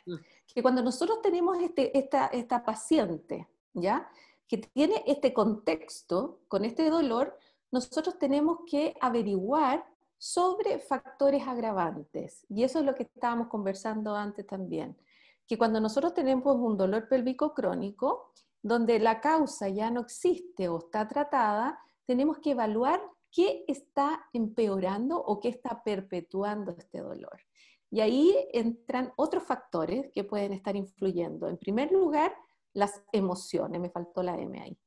que 0.54 0.62
cuando 0.62 0.82
nosotros 0.82 1.22
tenemos 1.22 1.58
este, 1.58 1.96
esta, 1.96 2.26
esta 2.26 2.64
paciente, 2.64 3.48
¿ya? 3.72 4.08
Que 4.46 4.58
tiene 4.58 5.02
este 5.06 5.32
contexto 5.32 6.40
con 6.48 6.64
este 6.64 6.90
dolor, 6.90 7.38
nosotros 7.70 8.18
tenemos 8.18 8.58
que 8.66 8.94
averiguar 9.00 9.86
sobre 10.22 10.78
factores 10.78 11.48
agravantes. 11.48 12.46
Y 12.48 12.62
eso 12.62 12.78
es 12.78 12.84
lo 12.84 12.94
que 12.94 13.02
estábamos 13.02 13.48
conversando 13.48 14.14
antes 14.14 14.46
también. 14.46 14.96
Que 15.48 15.58
cuando 15.58 15.80
nosotros 15.80 16.14
tenemos 16.14 16.54
un 16.54 16.76
dolor 16.76 17.08
pélvico 17.08 17.52
crónico, 17.52 18.32
donde 18.62 19.00
la 19.00 19.20
causa 19.20 19.68
ya 19.68 19.90
no 19.90 20.02
existe 20.02 20.68
o 20.68 20.78
está 20.78 21.08
tratada, 21.08 21.76
tenemos 22.06 22.38
que 22.38 22.52
evaluar 22.52 23.02
qué 23.32 23.64
está 23.66 24.24
empeorando 24.32 25.20
o 25.20 25.40
qué 25.40 25.48
está 25.48 25.82
perpetuando 25.82 26.70
este 26.78 27.00
dolor. 27.00 27.40
Y 27.90 28.00
ahí 28.00 28.32
entran 28.52 29.12
otros 29.16 29.42
factores 29.42 30.08
que 30.12 30.22
pueden 30.22 30.52
estar 30.52 30.76
influyendo. 30.76 31.48
En 31.48 31.58
primer 31.58 31.90
lugar, 31.90 32.32
las 32.74 33.02
emociones, 33.10 33.80
me 33.80 33.90
faltó 33.90 34.22
la 34.22 34.38
M 34.38 34.56
ahí. 34.60 34.78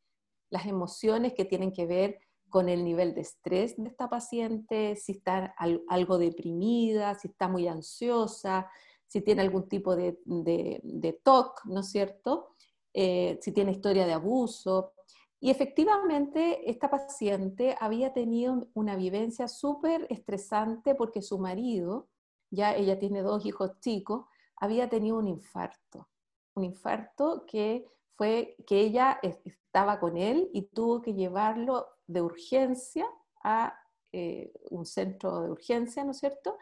Las 0.50 0.66
emociones 0.66 1.34
que 1.34 1.44
tienen 1.44 1.74
que 1.74 1.88
ver 1.88 2.20
con 2.56 2.70
el 2.70 2.86
nivel 2.86 3.14
de 3.14 3.20
estrés 3.20 3.76
de 3.76 3.90
esta 3.90 4.10
paciente, 4.10 4.96
si 4.96 5.12
está 5.12 5.54
algo 5.90 6.18
deprimida, 6.18 7.14
si 7.16 7.28
está 7.28 7.50
muy 7.50 7.68
ansiosa, 7.68 8.72
si 9.08 9.20
tiene 9.20 9.42
algún 9.42 9.68
tipo 9.68 9.94
de, 9.98 10.22
de, 10.24 11.20
TOC, 11.22 11.66
¿no 11.66 11.82
es 11.82 11.90
cierto? 11.90 12.56
Eh, 12.94 13.38
si 13.42 13.52
tiene 13.52 13.74
historia 13.74 14.06
de 14.06 14.14
abuso. 14.14 14.94
Y 15.42 15.50
efectivamente, 15.50 16.72
esta 16.72 16.90
paciente 16.90 17.76
había 17.78 18.14
tenido 18.14 18.70
una 18.74 18.96
vivencia 18.96 19.50
súper 19.50 20.08
estresante 20.10 20.96
porque 20.96 21.22
su 21.22 21.38
marido 21.38 22.08
ya 22.52 22.74
ella 22.74 22.98
tiene 22.98 23.22
dos 23.22 23.46
hijos 23.46 23.82
chicos, 23.82 24.28
había 24.56 24.88
tenido 24.88 25.18
un 25.18 25.28
infarto. 25.28 26.08
Un 26.54 26.64
infarto 26.64 27.46
que 27.46 27.86
fue 28.16 28.56
que 28.66 28.80
ella 28.80 29.20
estaba 29.22 30.00
con 30.00 30.16
él 30.16 30.50
y 30.54 30.70
tuvo 30.70 31.02
que 31.02 31.14
llevarlo 31.14 31.88
de 32.08 32.22
urgencia 32.22 33.08
a 33.44 33.78
eh, 34.12 34.54
un 34.72 34.86
centro 34.86 35.42
de 35.42 35.52
urgencia, 35.52 36.04
¿no 36.04 36.12
es 36.12 36.20
cierto? 36.20 36.58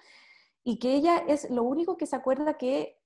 Y 0.63 0.79
que 0.79 0.95
ella 0.95 1.17
es 1.27 1.49
lo 1.49 1.63
único 1.63 1.97
que 1.97 2.05
se 2.05 2.15
acuerda 2.15 2.57
que 2.57 2.99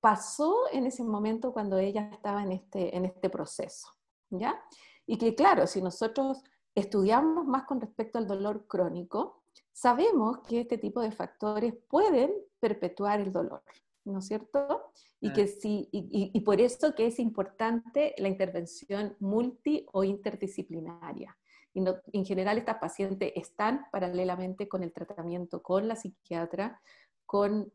pasó 0.00 0.54
en 0.72 0.86
ese 0.86 1.02
momento 1.02 1.52
cuando 1.52 1.78
ella 1.78 2.10
estaba 2.12 2.42
en 2.42 2.52
este, 2.52 2.94
en 2.96 3.06
este 3.06 3.30
proceso, 3.30 3.88
¿ya? 4.30 4.62
Y 5.06 5.16
que 5.16 5.34
claro, 5.34 5.66
si 5.66 5.80
nosotros 5.80 6.42
estudiamos 6.74 7.46
más 7.46 7.64
con 7.64 7.80
respecto 7.80 8.18
al 8.18 8.26
dolor 8.26 8.66
crónico, 8.66 9.44
sabemos 9.72 10.40
que 10.46 10.60
este 10.60 10.78
tipo 10.78 11.00
de 11.00 11.12
factores 11.12 11.74
pueden 11.88 12.32
perpetuar 12.60 13.20
el 13.20 13.32
dolor, 13.32 13.62
¿no 14.04 14.18
es 14.18 14.26
cierto? 14.26 14.92
Y, 15.20 15.32
que 15.32 15.46
sí, 15.46 15.88
y, 15.90 16.38
por 16.40 16.60
eso 16.60 16.94
que 16.94 17.06
es 17.06 17.18
importante 17.18 18.14
la 18.18 18.28
intervención 18.28 19.16
multi 19.20 19.86
o 19.92 20.04
interdisciplinaria. 20.04 21.34
Y 21.74 21.84
en 22.12 22.24
general 22.24 22.56
estas 22.56 22.78
pacientes 22.78 23.32
están 23.34 23.86
paralelamente 23.90 24.68
con 24.68 24.82
el 24.82 24.92
tratamiento 24.92 25.62
con 25.62 25.88
la 25.88 25.96
psiquiatra, 25.96 26.80
con 27.26 27.72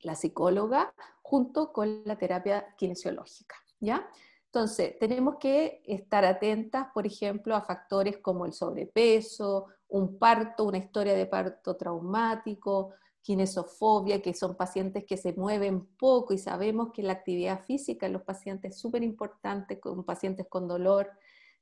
la 0.00 0.14
psicóloga, 0.14 0.94
junto 1.22 1.72
con 1.72 2.02
la 2.04 2.16
terapia 2.16 2.74
kinesiológica, 2.76 3.56
¿ya? 3.80 4.08
Entonces, 4.46 4.96
tenemos 5.00 5.36
que 5.40 5.82
estar 5.84 6.24
atentas, 6.24 6.86
por 6.94 7.06
ejemplo, 7.06 7.56
a 7.56 7.62
factores 7.62 8.18
como 8.18 8.46
el 8.46 8.52
sobrepeso, 8.52 9.66
un 9.88 10.16
parto, 10.16 10.64
una 10.64 10.78
historia 10.78 11.14
de 11.14 11.26
parto 11.26 11.76
traumático, 11.76 12.92
kinesofobia, 13.22 14.22
que 14.22 14.34
son 14.34 14.54
pacientes 14.54 15.04
que 15.06 15.16
se 15.16 15.32
mueven 15.32 15.86
poco 15.96 16.34
y 16.34 16.38
sabemos 16.38 16.92
que 16.92 17.02
la 17.02 17.14
actividad 17.14 17.64
física 17.64 18.06
en 18.06 18.12
los 18.12 18.22
pacientes 18.22 18.74
es 18.74 18.80
súper 18.80 19.02
importante, 19.02 19.80
con 19.80 20.04
pacientes 20.04 20.46
con 20.48 20.68
dolor, 20.68 21.10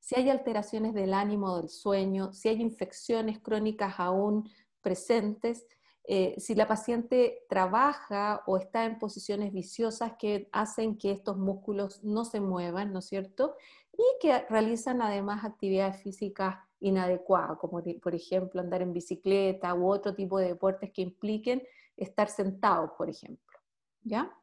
si 0.03 0.17
hay 0.17 0.31
alteraciones 0.31 0.95
del 0.95 1.15
ánimo 1.15 1.53
o 1.53 1.61
del 1.61 1.69
sueño, 1.69 2.33
si 2.33 2.49
hay 2.49 2.61
infecciones 2.61 3.38
crónicas 3.38 3.95
aún 3.99 4.51
presentes, 4.81 5.65
eh, 6.03 6.35
si 6.38 6.57
la 6.57 6.67
paciente 6.67 7.45
trabaja 7.49 8.43
o 8.47 8.57
está 8.57 8.85
en 8.85 8.99
posiciones 8.99 9.53
viciosas 9.53 10.15
que 10.19 10.49
hacen 10.51 10.99
que 10.99 11.12
estos 11.12 11.38
músculos 11.38 12.03
no 12.03 12.25
se 12.25 12.41
muevan, 12.41 12.93
¿no 12.93 12.99
es 12.99 13.07
cierto? 13.07 13.55
Y 13.93 14.03
que 14.21 14.41
realizan 14.51 15.03
además 15.03 15.45
actividades 15.45 16.03
físicas 16.03 16.57
inadecuada, 16.81 17.55
como 17.55 17.81
por 18.03 18.15
ejemplo 18.17 18.61
andar 18.61 18.83
en 18.83 18.93
bicicleta 18.93 19.73
u 19.73 19.88
otro 19.88 20.17
tipo 20.17 20.41
de 20.41 20.49
deportes 20.49 20.91
que 20.91 21.03
impliquen 21.03 21.62
estar 21.97 22.29
sentados, 22.29 22.91
por 22.99 23.09
ejemplo. 23.09 23.61
¿Ya? 24.03 24.37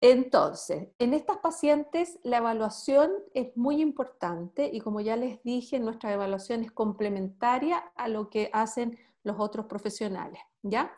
Entonces, 0.00 0.88
en 0.98 1.12
estas 1.12 1.38
pacientes 1.38 2.20
la 2.22 2.38
evaluación 2.38 3.10
es 3.34 3.56
muy 3.56 3.80
importante 3.80 4.70
y 4.72 4.80
como 4.80 5.00
ya 5.00 5.16
les 5.16 5.42
dije, 5.42 5.80
nuestra 5.80 6.12
evaluación 6.12 6.62
es 6.62 6.70
complementaria 6.70 7.78
a 7.96 8.06
lo 8.06 8.30
que 8.30 8.48
hacen 8.52 8.96
los 9.24 9.40
otros 9.40 9.66
profesionales, 9.66 10.40
¿ya? 10.62 10.92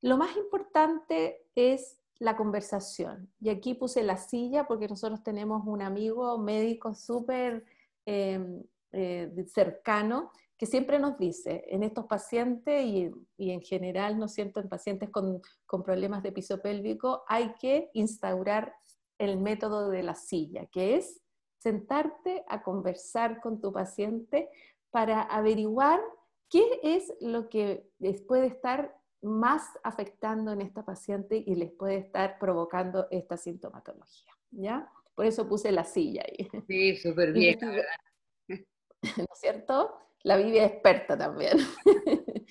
Lo 0.00 0.16
más 0.16 0.34
importante 0.36 1.44
es 1.54 1.98
la 2.18 2.36
conversación. 2.36 3.30
Y 3.40 3.50
aquí 3.50 3.74
puse 3.74 4.02
la 4.02 4.16
silla 4.16 4.66
porque 4.66 4.88
nosotros 4.88 5.22
tenemos 5.22 5.62
un 5.66 5.82
amigo 5.82 6.38
médico 6.38 6.94
súper 6.94 7.64
em, 8.06 8.62
eh, 8.92 9.30
cercano 9.46 10.30
que 10.58 10.66
siempre 10.66 10.98
nos 10.98 11.18
dice, 11.18 11.64
en 11.68 11.82
estos 11.82 12.06
pacientes 12.06 12.84
y, 12.84 13.50
en 13.50 13.60
general, 13.62 14.18
¿no 14.18 14.28
siento 14.28 14.60
en 14.60 14.68
pacientes 14.68 15.10
con, 15.10 15.40
con, 15.66 15.82
problemas 15.82 16.22
de 16.22 16.32
piso 16.32 16.60
pélvico, 16.60 17.24
hay 17.26 17.54
que 17.60 17.90
instaurar 17.94 18.74
el 19.18 19.38
método 19.38 19.88
de 19.88 20.02
la 20.02 20.14
silla, 20.14 20.66
que 20.66 20.96
es 20.96 21.20
sentarte 21.58 22.44
a 22.48 22.62
conversar 22.62 23.40
con 23.40 23.60
tu 23.60 23.72
paciente 23.72 24.48
para 24.90 25.22
averiguar 25.22 26.00
qué 26.48 26.80
es 26.82 27.12
lo 27.20 27.48
que 27.48 27.88
les 27.98 28.20
puede 28.20 28.46
estar 28.46 28.94
más 29.22 29.62
afectando 29.84 30.52
en 30.52 30.60
esta 30.60 30.84
paciente 30.84 31.42
y 31.44 31.54
les 31.54 31.72
puede 31.72 31.96
estar 31.96 32.38
provocando 32.38 33.06
esta 33.10 33.36
sintomatología, 33.36 34.32
¿ya? 34.50 34.92
Por 35.14 35.26
eso 35.26 35.48
puse 35.48 35.70
la 35.70 35.84
silla 35.84 36.24
ahí. 36.26 36.48
Sí, 36.66 36.96
súper 37.02 37.32
bien. 37.32 37.58
¿no 39.02 39.24
es 39.32 39.40
cierto? 39.40 39.96
La 40.22 40.36
Vivi 40.36 40.58
es 40.58 40.70
experta 40.70 41.16
también. 41.16 41.58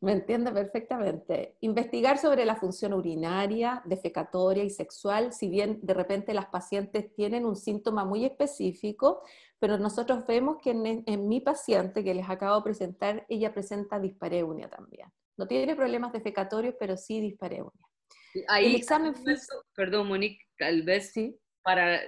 Me 0.00 0.12
entiende 0.12 0.52
perfectamente. 0.52 1.56
Investigar 1.60 2.18
sobre 2.18 2.44
la 2.44 2.54
función 2.54 2.92
urinaria, 2.92 3.82
defecatoria 3.84 4.62
y 4.62 4.70
sexual, 4.70 5.32
si 5.32 5.48
bien 5.48 5.80
de 5.82 5.94
repente 5.94 6.32
las 6.34 6.46
pacientes 6.46 7.12
tienen 7.14 7.44
un 7.44 7.56
síntoma 7.56 8.04
muy 8.04 8.24
específico, 8.24 9.22
pero 9.58 9.76
nosotros 9.76 10.24
vemos 10.26 10.58
que 10.62 10.70
en, 10.70 11.28
mi 11.28 11.40
paciente 11.40 12.04
que 12.04 12.14
les 12.14 12.30
acabo 12.30 12.56
de 12.56 12.62
presentar, 12.62 13.26
ella 13.28 13.52
presenta 13.52 13.98
dispareunia 13.98 14.68
también. 14.68 15.08
No 15.36 15.48
tiene 15.48 15.74
problemas 15.74 16.12
defecatorios, 16.12 16.76
pero 16.78 16.96
sí 16.96 17.20
dispareunia. 17.20 17.72
Ahí, 18.46 18.66
el 18.66 18.76
examen 18.76 19.14
perdón, 19.74 20.06
Monique, 20.08 20.44
tal 20.56 20.82
vez 20.82 21.12
¿Sí? 21.12 21.36
para 21.62 22.00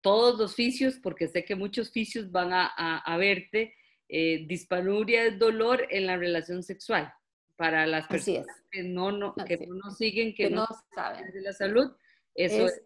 todos 0.00 0.38
los 0.38 0.54
fisios, 0.54 0.98
porque 1.02 1.28
sé 1.28 1.44
que 1.44 1.54
muchos 1.54 1.90
fisios 1.90 2.30
van 2.30 2.50
a, 2.52 3.16
verte, 3.18 3.74
eh, 4.08 4.46
dispanuria 4.46 5.24
es 5.24 5.38
dolor 5.38 5.86
en 5.90 6.06
la 6.06 6.16
relación 6.16 6.62
sexual. 6.62 7.12
Para 7.56 7.86
las 7.86 8.06
personas 8.06 8.46
que 8.70 8.82
no, 8.82 9.10
no, 9.10 9.34
que 9.34 9.66
no 9.66 9.90
siguen, 9.90 10.34
que, 10.34 10.50
no, 10.50 10.66
saben 10.94 11.32
de 11.32 11.40
la 11.40 11.54
salud, 11.54 11.90
eso 12.34 12.66
es, 12.66 12.82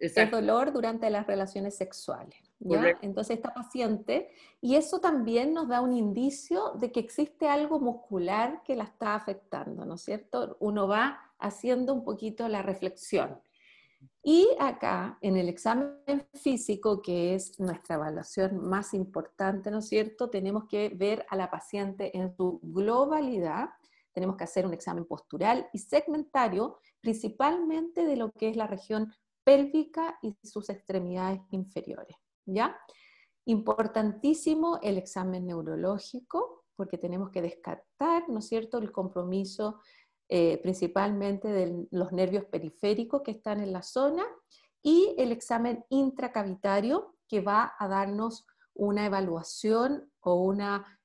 Es 0.00 0.30
dolor 0.30 0.72
durante 0.72 1.08
las 1.08 1.26
relaciones 1.26 1.76
sexuales. 1.76 2.36
Entonces 3.02 3.36
esta 3.36 3.54
paciente, 3.54 4.30
y 4.60 4.74
eso 4.74 4.98
también 4.98 5.52
nos 5.52 5.68
da 5.68 5.80
un 5.80 5.92
indicio 5.92 6.72
de 6.80 6.90
que 6.90 7.00
existe 7.00 7.46
algo 7.46 7.78
muscular 7.78 8.62
que 8.64 8.74
la 8.74 8.84
está 8.84 9.14
afectando, 9.14 9.84
¿no 9.84 9.94
es 9.94 10.02
cierto? 10.02 10.56
Uno 10.60 10.88
va 10.88 11.32
haciendo 11.38 11.92
un 11.94 12.04
poquito 12.04 12.48
la 12.48 12.62
reflexión. 12.62 13.40
Y 14.22 14.48
acá, 14.58 15.18
en 15.20 15.36
el 15.36 15.48
examen 15.48 16.26
físico, 16.34 17.02
que 17.02 17.34
es 17.34 17.58
nuestra 17.60 17.96
evaluación 17.96 18.66
más 18.66 18.94
importante, 18.94 19.70
¿no 19.70 19.78
es 19.78 19.88
cierto? 19.88 20.30
Tenemos 20.30 20.64
que 20.68 20.90
ver 20.94 21.26
a 21.28 21.36
la 21.36 21.50
paciente 21.50 22.16
en 22.16 22.34
su 22.36 22.60
globalidad, 22.62 23.68
tenemos 24.12 24.36
que 24.36 24.44
hacer 24.44 24.66
un 24.66 24.72
examen 24.72 25.04
postural 25.04 25.68
y 25.72 25.78
segmentario, 25.78 26.78
principalmente 27.00 28.06
de 28.06 28.16
lo 28.16 28.30
que 28.32 28.48
es 28.48 28.56
la 28.56 28.66
región 28.66 29.12
pélvica 29.44 30.18
y 30.22 30.36
sus 30.42 30.70
extremidades 30.70 31.40
inferiores. 31.50 32.16
¿ya? 32.46 32.78
Importantísimo 33.44 34.78
el 34.82 34.98
examen 34.98 35.46
neurológico, 35.46 36.64
porque 36.76 36.98
tenemos 36.98 37.30
que 37.30 37.42
descartar, 37.42 38.28
¿no 38.28 38.38
es 38.38 38.48
cierto?, 38.48 38.78
el 38.78 38.90
compromiso 38.90 39.80
eh, 40.28 40.58
principalmente 40.62 41.48
de 41.48 41.86
los 41.90 42.12
nervios 42.12 42.44
periféricos 42.46 43.22
que 43.22 43.32
están 43.32 43.60
en 43.60 43.72
la 43.72 43.82
zona 43.82 44.24
y 44.82 45.14
el 45.18 45.32
examen 45.32 45.84
intracavitario 45.90 47.16
que 47.28 47.40
va 47.40 47.74
a 47.78 47.88
darnos 47.88 48.46
una 48.74 49.06
evaluación 49.06 50.10
o 50.20 50.34
un 50.34 50.62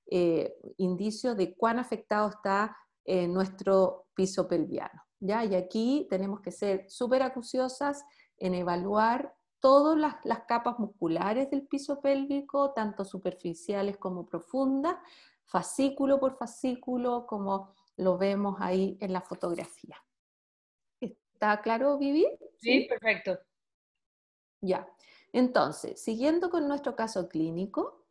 eh, 0.08 0.56
indicio 0.78 1.36
de 1.36 1.56
cuán 1.56 1.80
afectado 1.80 2.30
está 2.30 2.76
eh, 3.06 3.28
nuestro 3.28 4.08
piso 4.14 4.48
pelviano. 4.48 5.02
¿ya? 5.20 5.44
Y 5.46 5.56
aquí 5.56 6.08
tenemos 6.10 6.42
que 6.42 6.52
ser 6.52 6.90
súper 6.90 7.24
acuciosas 7.24 8.04
en 8.38 8.54
evaluar 8.54 9.34
todas 9.60 9.98
las, 9.98 10.44
capas 10.48 10.80
musculares 10.80 11.50
del 11.50 11.68
piso 11.68 12.02
pélvico, 12.02 12.72
tanto 12.72 13.04
superficiales 13.04 13.98
como 13.98 14.26
profundas, 14.26 14.96
fascículo 15.46 16.20
por 16.20 16.38
fascículo, 16.38 17.26
como 17.28 17.74
lo 18.00 18.18
vemos 18.18 18.58
ahí 18.60 18.98
en 19.00 19.14
la 19.14 19.22
fotografía. 19.22 19.98
¿Está 21.00 21.62
claro, 21.62 21.98
Vivi? 21.98 22.28
Sí, 22.58 22.88
perfecto. 22.90 23.40
Ya. 24.62 24.88
Entonces, 25.32 26.02
siguiendo 26.02 26.50
con 26.50 26.68
nuestro 26.68 26.96
caso 26.96 27.30
clínico, 27.30 28.06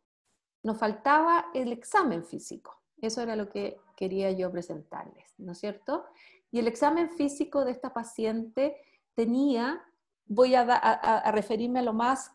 nos 0.63 0.77
faltaba 0.77 1.47
el 1.53 1.71
examen 1.71 2.23
físico. 2.23 2.81
Eso 3.01 3.21
era 3.21 3.35
lo 3.35 3.49
que 3.49 3.79
quería 3.95 4.31
yo 4.31 4.51
presentarles, 4.51 5.33
¿no 5.37 5.51
es 5.51 5.59
cierto? 5.59 6.05
Y 6.51 6.59
el 6.59 6.67
examen 6.67 7.09
físico 7.09 7.65
de 7.65 7.71
esta 7.71 7.93
paciente 7.93 8.77
tenía 9.13 9.85
voy 10.29 10.53
a, 10.55 11.31
referirme 11.31 11.79
a 11.79 11.83
lo 11.83 11.93
más 11.93 12.31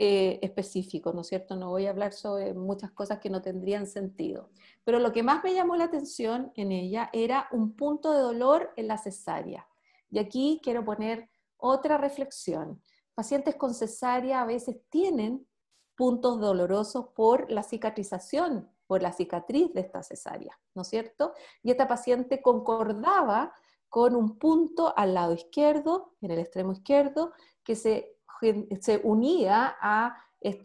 eh, 0.00 0.38
específico, 0.42 1.12
¿no 1.12 1.22
es 1.22 1.26
cierto? 1.26 1.56
No 1.56 1.70
voy 1.70 1.86
a 1.86 1.90
hablar 1.90 2.12
sobre 2.12 2.54
muchas 2.54 2.92
cosas 2.92 3.18
que 3.18 3.30
no 3.30 3.42
tendrían 3.42 3.86
sentido. 3.86 4.50
Pero 4.84 5.00
lo 5.00 5.12
que 5.12 5.24
más 5.24 5.42
me 5.42 5.54
llamó 5.54 5.74
la 5.74 5.84
atención 5.84 6.52
en 6.54 6.70
ella 6.70 7.10
era 7.12 7.48
un 7.50 7.74
punto 7.74 8.12
de 8.12 8.20
dolor 8.20 8.72
en 8.76 8.86
la 8.86 8.96
cesárea. 8.96 9.66
Y 10.10 10.20
aquí 10.20 10.60
quiero 10.62 10.84
poner 10.84 11.28
otra 11.56 11.98
reflexión. 11.98 12.80
Pacientes 13.14 13.56
con 13.56 13.74
cesárea 13.74 14.42
a 14.42 14.46
veces 14.46 14.76
tienen 14.88 15.46
puntos 15.96 16.38
dolorosos 16.38 17.08
por 17.08 17.50
la 17.50 17.64
cicatrización, 17.64 18.70
por 18.86 19.02
la 19.02 19.12
cicatriz 19.12 19.72
de 19.74 19.80
esta 19.80 20.04
cesárea, 20.04 20.56
¿no 20.76 20.82
es 20.82 20.88
cierto? 20.88 21.34
Y 21.60 21.72
esta 21.72 21.88
paciente 21.88 22.40
concordaba 22.40 23.52
con 23.88 24.14
un 24.14 24.38
punto 24.38 24.96
al 24.96 25.14
lado 25.14 25.32
izquierdo, 25.32 26.14
en 26.20 26.30
el 26.30 26.38
extremo 26.38 26.70
izquierdo, 26.70 27.32
que 27.64 27.74
se, 27.74 28.17
se 28.80 29.00
unía 29.04 29.76
a 29.80 30.16
e, 30.40 30.60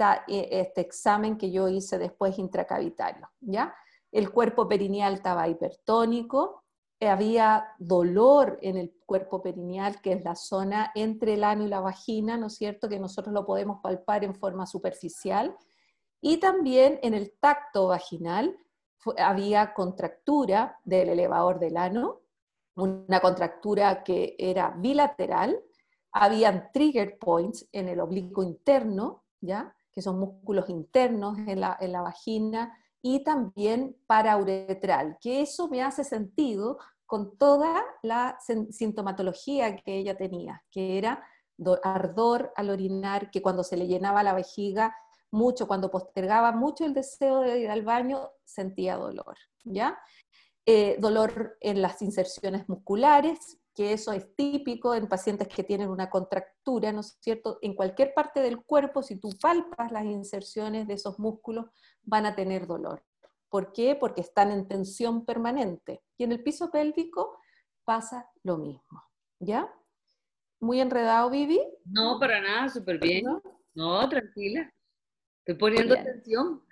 este 0.51 0.81
examen 0.81 1.37
que 1.37 1.51
yo 1.51 1.67
hice 1.67 1.97
después 1.97 2.37
intracavitario. 2.37 3.29
¿ya? 3.39 3.73
El 4.11 4.31
cuerpo 4.31 4.67
perineal 4.67 5.15
estaba 5.15 5.47
hipertónico, 5.47 6.63
había 7.07 7.67
dolor 7.79 8.57
en 8.61 8.77
el 8.77 8.93
cuerpo 9.05 9.41
perineal, 9.41 10.01
que 10.01 10.13
es 10.13 10.23
la 10.23 10.35
zona 10.35 10.91
entre 10.95 11.35
el 11.35 11.43
ano 11.43 11.65
y 11.65 11.67
la 11.67 11.79
vagina, 11.79 12.37
¿no 12.37 12.47
es 12.47 12.55
cierto? 12.55 12.89
Que 12.89 12.99
nosotros 12.99 13.33
lo 13.33 13.45
podemos 13.45 13.79
palpar 13.81 14.23
en 14.23 14.35
forma 14.35 14.65
superficial. 14.65 15.55
Y 16.21 16.37
también 16.37 16.99
en 17.03 17.13
el 17.13 17.33
tacto 17.39 17.87
vaginal 17.87 18.57
había 19.17 19.73
contractura 19.73 20.79
del 20.85 21.09
elevador 21.09 21.59
del 21.59 21.77
ano, 21.77 22.21
una 22.75 23.19
contractura 23.19 24.03
que 24.03 24.35
era 24.39 24.69
bilateral, 24.77 25.61
habían 26.13 26.71
trigger 26.71 27.17
points 27.17 27.67
en 27.71 27.89
el 27.89 27.99
oblicuo 27.99 28.43
interno, 28.43 29.23
¿ya? 29.41 29.75
que 29.91 30.01
son 30.01 30.19
músculos 30.19 30.69
internos 30.69 31.37
en 31.39 31.59
la, 31.59 31.77
en 31.79 31.91
la 31.91 32.01
vagina, 32.01 32.77
y 33.01 33.23
también 33.23 33.97
parauretral, 34.07 35.17
que 35.19 35.41
eso 35.41 35.67
me 35.67 35.83
hace 35.83 36.03
sentido 36.05 36.77
con 37.05 37.37
toda 37.37 37.83
la 38.01 38.39
sintomatología 38.71 39.75
que 39.75 39.97
ella 39.97 40.15
tenía, 40.15 40.63
que 40.71 40.97
era 40.97 41.23
ardor 41.83 42.51
al 42.55 42.69
orinar, 42.69 43.29
que 43.29 43.41
cuando 43.41 43.63
se 43.63 43.77
le 43.77 43.87
llenaba 43.87 44.23
la 44.23 44.33
vejiga 44.33 44.95
mucho, 45.31 45.67
cuando 45.67 45.91
postergaba 45.91 46.51
mucho 46.51 46.85
el 46.85 46.93
deseo 46.93 47.41
de 47.41 47.59
ir 47.59 47.69
al 47.69 47.83
baño, 47.83 48.29
sentía 48.43 48.95
dolor, 48.95 49.37
¿ya? 49.63 49.99
Eh, 50.65 50.95
dolor 50.99 51.57
en 51.59 51.81
las 51.81 52.01
inserciones 52.01 52.69
musculares, 52.69 53.59
que 53.73 53.93
eso 53.93 54.11
es 54.13 54.35
típico 54.35 54.93
en 54.93 55.07
pacientes 55.07 55.47
que 55.47 55.63
tienen 55.63 55.89
una 55.89 56.09
contractura, 56.09 56.91
¿no 56.91 56.99
es 56.99 57.17
cierto? 57.19 57.57
En 57.61 57.75
cualquier 57.75 58.13
parte 58.13 58.39
del 58.39 58.63
cuerpo, 58.63 59.01
si 59.01 59.19
tú 59.19 59.29
palpas 59.41 59.91
las 59.91 60.05
inserciones 60.05 60.87
de 60.87 60.93
esos 60.93 61.19
músculos, 61.19 61.65
van 62.03 62.25
a 62.25 62.35
tener 62.35 62.67
dolor. 62.67 63.03
¿Por 63.49 63.71
qué? 63.71 63.95
Porque 63.95 64.21
están 64.21 64.51
en 64.51 64.67
tensión 64.67 65.25
permanente. 65.25 66.01
Y 66.17 66.23
en 66.23 66.31
el 66.31 66.43
piso 66.43 66.71
pélvico 66.71 67.37
pasa 67.83 68.29
lo 68.43 68.57
mismo. 68.57 69.03
¿Ya? 69.39 69.71
¿Muy 70.59 70.79
enredado, 70.79 71.29
Vivi? 71.29 71.59
No, 71.85 72.19
para 72.19 72.41
nada, 72.41 72.69
súper 72.69 72.99
bien. 72.99 73.25
¿No? 73.73 74.07
tranquila. 74.09 74.71
Estoy 75.39 75.55
poniendo 75.55 75.93
atención. 75.93 76.63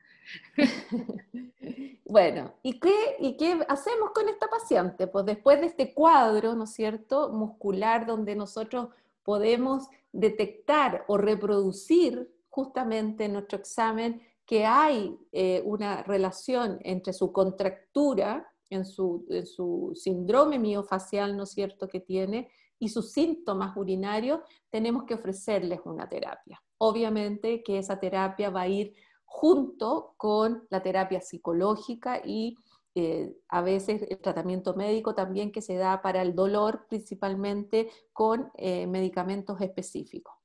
bueno, 2.05 2.53
¿y 2.63 2.79
qué, 2.79 3.15
¿y 3.19 3.37
qué 3.37 3.59
hacemos 3.67 4.11
con 4.11 4.29
esta 4.29 4.47
paciente? 4.47 5.07
Pues 5.07 5.25
después 5.25 5.59
de 5.59 5.67
este 5.67 5.93
cuadro, 5.93 6.55
¿no 6.55 6.65
es 6.65 6.73
cierto?, 6.73 7.29
muscular 7.29 8.05
donde 8.05 8.35
nosotros 8.35 8.89
podemos 9.23 9.87
detectar 10.11 11.05
o 11.07 11.17
reproducir 11.17 12.29
justamente 12.49 13.25
en 13.25 13.33
nuestro 13.33 13.57
examen 13.59 14.21
que 14.45 14.65
hay 14.65 15.17
eh, 15.31 15.61
una 15.65 16.03
relación 16.03 16.79
entre 16.81 17.13
su 17.13 17.31
contractura, 17.31 18.51
en 18.69 18.85
su, 18.85 19.25
en 19.29 19.45
su 19.45 19.93
síndrome 19.95 20.59
miofacial, 20.59 21.37
¿no 21.37 21.43
es 21.43 21.51
cierto?, 21.51 21.87
que 21.87 22.01
tiene, 22.01 22.49
y 22.79 22.89
sus 22.89 23.11
síntomas 23.11 23.77
urinarios, 23.77 24.41
tenemos 24.69 25.03
que 25.03 25.13
ofrecerles 25.13 25.81
una 25.85 26.09
terapia. 26.09 26.61
Obviamente 26.79 27.61
que 27.63 27.77
esa 27.77 27.99
terapia 27.99 28.49
va 28.49 28.61
a 28.61 28.67
ir 28.67 28.95
junto 29.33 30.13
con 30.17 30.67
la 30.69 30.83
terapia 30.83 31.21
psicológica 31.21 32.21
y 32.23 32.57
eh, 32.95 33.33
a 33.47 33.61
veces 33.61 34.05
el 34.09 34.19
tratamiento 34.19 34.75
médico 34.75 35.15
también 35.15 35.53
que 35.53 35.61
se 35.61 35.75
da 35.75 36.01
para 36.01 36.21
el 36.21 36.35
dolor, 36.35 36.85
principalmente 36.89 37.89
con 38.11 38.51
eh, 38.55 38.85
medicamentos 38.87 39.61
específicos. 39.61 40.35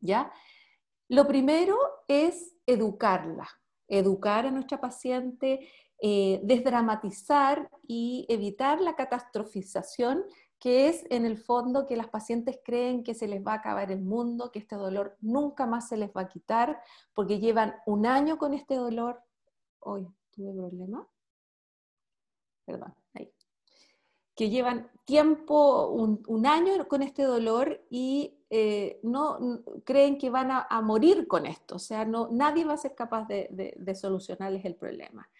¿ya? 0.00 0.32
Lo 1.08 1.26
primero 1.26 1.76
es 2.06 2.54
educarla, 2.66 3.48
educar 3.88 4.46
a 4.46 4.52
nuestra 4.52 4.80
paciente, 4.80 5.68
eh, 6.00 6.40
desdramatizar 6.44 7.68
y 7.86 8.26
evitar 8.28 8.80
la 8.80 8.94
catastrofización 8.94 10.24
que 10.66 10.88
es 10.88 11.06
en 11.10 11.24
el 11.24 11.38
fondo 11.38 11.86
que 11.86 11.94
las 11.94 12.08
pacientes 12.08 12.58
creen 12.64 13.04
que 13.04 13.14
se 13.14 13.28
les 13.28 13.40
va 13.40 13.52
a 13.52 13.58
acabar 13.58 13.92
el 13.92 14.00
mundo, 14.00 14.50
que 14.50 14.58
este 14.58 14.74
dolor 14.74 15.16
nunca 15.20 15.64
más 15.64 15.88
se 15.88 15.96
les 15.96 16.10
va 16.10 16.22
a 16.22 16.28
quitar, 16.28 16.82
porque 17.14 17.38
llevan 17.38 17.76
un 17.86 18.04
año 18.04 18.36
con 18.36 18.52
este 18.52 18.74
dolor. 18.74 19.22
Hoy 19.78 20.08
tuve 20.32 20.52
problema. 20.52 21.06
Perdón, 22.64 22.92
ahí. 23.14 23.32
Que 24.34 24.50
llevan 24.50 24.90
tiempo, 25.04 25.86
un, 25.92 26.46
año 26.46 26.88
con 26.88 27.04
este 27.04 27.22
dolor 27.22 27.86
y 27.88 28.36
eh, 28.50 28.98
no 29.04 29.38
creen 29.84 30.18
que 30.18 30.30
van 30.30 30.50
a, 30.50 30.80
morir 30.82 31.28
con 31.28 31.46
esto. 31.46 31.76
O 31.76 31.78
sea, 31.78 32.04
no, 32.04 32.28
nadie 32.32 32.64
va 32.64 32.72
a 32.72 32.76
ser 32.76 32.96
capaz 32.96 33.28
de 33.28 33.94
solucionarles 33.94 34.64
el 34.64 34.74
problema. 34.74 35.30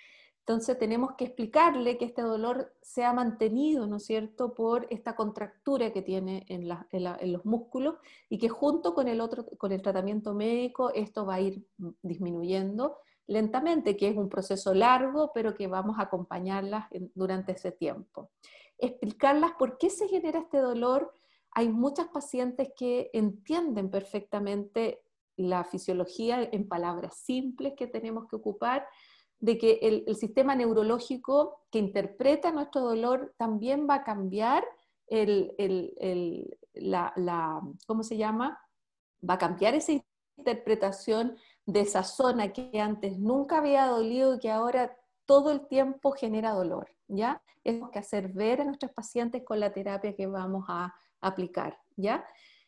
Entonces 0.49 0.79
tenemos 0.79 1.15
que 1.17 1.25
explicarle 1.25 1.99
que 1.99 2.05
este 2.05 2.23
dolor 2.23 2.73
se 2.81 3.05
ha 3.05 3.13
mantenido, 3.13 3.89
¿no 3.89 3.97
es 3.97 4.07
cierto?, 4.07 4.55
por 4.55 4.87
esta 4.91 5.17
contractura 5.17 5.93
que 5.93 6.03
tiene 6.03 6.47
en, 6.49 6.69
los 6.69 7.45
músculos 7.45 7.97
y 8.29 8.39
que 8.39 8.49
junto 8.49 8.95
con 8.95 9.09
el, 9.09 9.21
otro, 9.21 9.45
con 9.59 9.73
el 9.73 9.83
tratamiento 9.83 10.35
médico 10.35 10.93
esto 10.95 11.27
va 11.27 11.35
a 11.35 11.41
ir 11.41 11.67
disminuyendo 12.01 12.99
lentamente, 13.27 13.97
que 13.97 14.09
es 14.09 14.17
un 14.17 14.29
proceso 14.29 14.73
largo, 14.73 15.33
pero 15.35 15.53
que 15.53 15.67
vamos 15.67 15.99
a 15.99 16.03
acompañarlas 16.03 16.87
durante 17.17 17.51
ese 17.51 17.73
tiempo. 17.73 18.31
Explicarlas 18.79 19.51
por 19.59 19.79
qué 19.79 19.91
se 19.91 20.07
genera 20.07 20.39
este 20.39 20.59
dolor 20.59 21.13
hay 21.51 21.71
muchas 21.71 22.07
pacientes 22.09 22.69
que 22.77 23.11
entienden 23.15 23.91
perfectamente 23.91 25.03
la 25.37 25.65
fisiología 25.65 26.49
en 26.53 26.69
palabras 26.69 27.17
simples 27.17 27.73
que 27.77 27.87
tenemos 27.87 28.29
que 28.29 28.37
ocupar, 28.37 28.87
de 29.41 29.59
que 29.59 29.79
el, 29.83 30.17
sistema 30.17 30.55
neurológico 30.55 31.61
que 31.71 31.79
interpreta 31.79 32.53
nuestro 32.53 32.83
dolor 32.83 33.35
también 33.37 33.87
va 33.89 33.97
a 33.97 34.05
cambiar 34.05 34.65
la, 36.75 37.63
¿cómo 37.87 38.03
se 38.03 38.17
llama? 38.17 38.59
Va 39.29 39.35
a 39.35 39.39
cambiar 39.39 39.75
esa 39.75 39.93
interpretación 40.37 41.37
de 41.65 41.81
esa 41.81 42.03
zona 42.03 42.53
que 42.53 42.81
antes 42.81 43.19
nunca 43.19 43.59
había 43.59 43.87
dolido 43.87 44.35
y 44.35 44.39
que 44.39 44.51
ahora 44.51 44.97
todo 45.27 45.51
el 45.51 45.67
tiempo 45.67 46.13
genera 46.13 46.53
dolor, 46.53 46.89
¿ya? 47.09 47.43
Tenemos 47.63 47.91
que 47.91 47.99
hacer 47.99 48.29
ver 48.29 48.61
a 48.61 48.65
nuestros 48.65 48.93
pacientes 48.93 49.43
con 49.45 49.59
la 49.59 49.73
terapia 49.73 50.15
que 50.15 50.27
vamos 50.27 50.65
a 50.69 50.95
aplicar, 51.21 51.79
¿ya? 51.97 52.25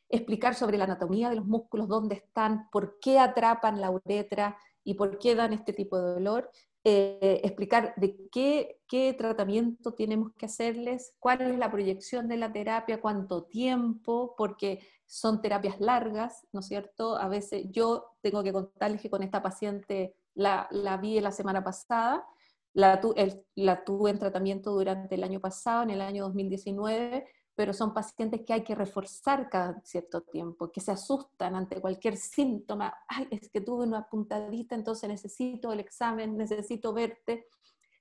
Explicar 0.09 0.55
sobre 0.55 0.77
la 0.79 0.85
anatomía 0.85 1.29
de 1.31 1.37
los 1.37 1.47
músculos, 1.47 1.87
dónde 1.87 2.17
están, 2.17 2.69
por 2.71 2.99
qué 2.99 3.19
atrapan 3.19 3.81
la 3.81 3.91
uretra 3.91 4.59
y 4.89 4.95
por 4.95 5.19
qué 5.19 5.35
dan 5.35 5.53
este 5.53 5.75
tipo 5.75 5.99
de 6.01 6.15
dolor, 6.15 6.51
eh, 6.83 7.43
explicar 7.45 7.93
de 7.99 8.17
qué, 8.33 8.81
qué 8.89 9.13
tratamiento 9.13 9.93
tenemos 9.93 10.33
que 10.33 10.47
hacerles, 10.47 11.13
cuál 11.19 11.43
es 11.43 11.59
la 11.59 11.71
proyección 11.71 12.27
de 12.27 12.39
la 12.39 12.51
terapia, 12.51 12.99
cuánto 12.99 13.45
tiempo, 13.45 14.35
porque 14.39 14.81
son 15.05 15.43
terapias 15.43 15.79
largas, 15.79 16.47
¿no 16.53 16.61
es 16.61 16.69
cierto? 16.69 17.19
A 17.19 17.29
veces 17.29 17.67
yo 17.71 18.17
tengo 18.23 18.43
que 18.43 18.55
contarles 18.55 19.03
que 19.03 19.11
con 19.11 19.23
esta 19.23 19.43
paciente 19.43 20.15
la, 20.33 20.67
la 20.71 20.97
vi 20.97 21.21
la 21.21 21.33
semana 21.33 21.63
pasada, 21.63 22.25
la, 22.73 22.99
la 23.57 23.85
tuve 23.85 24.11
en 24.11 24.19
tratamiento 24.19 24.71
durante 24.71 25.17
el 25.17 25.23
año 25.23 25.41
pasado, 25.41 25.83
en 25.83 25.91
el 25.91 26.01
año 26.01 26.25
2019, 26.25 27.27
pero 27.59 27.73
son 27.73 27.93
pacientes 27.93 28.43
que 28.47 28.53
hay 28.53 28.63
que 28.63 28.77
reforzar 28.77 29.51
cada 29.51 29.83
cierto 29.83 30.21
tiempo, 30.21 30.71
que 30.71 30.81
se 30.81 30.93
asustan 30.93 31.57
ante 31.57 31.81
cualquier 31.81 32.17
síntoma. 32.17 32.95
Ay, 33.09 33.27
es 33.33 33.51
que 33.51 33.61
tuve 33.61 33.83
una 33.83 34.09
puntadita, 34.09 34.77
entonces 34.77 35.09
necesito 35.09 35.73
el 35.73 35.81
examen, 35.81 36.37
necesito 36.37 36.93
verte. 36.93 37.49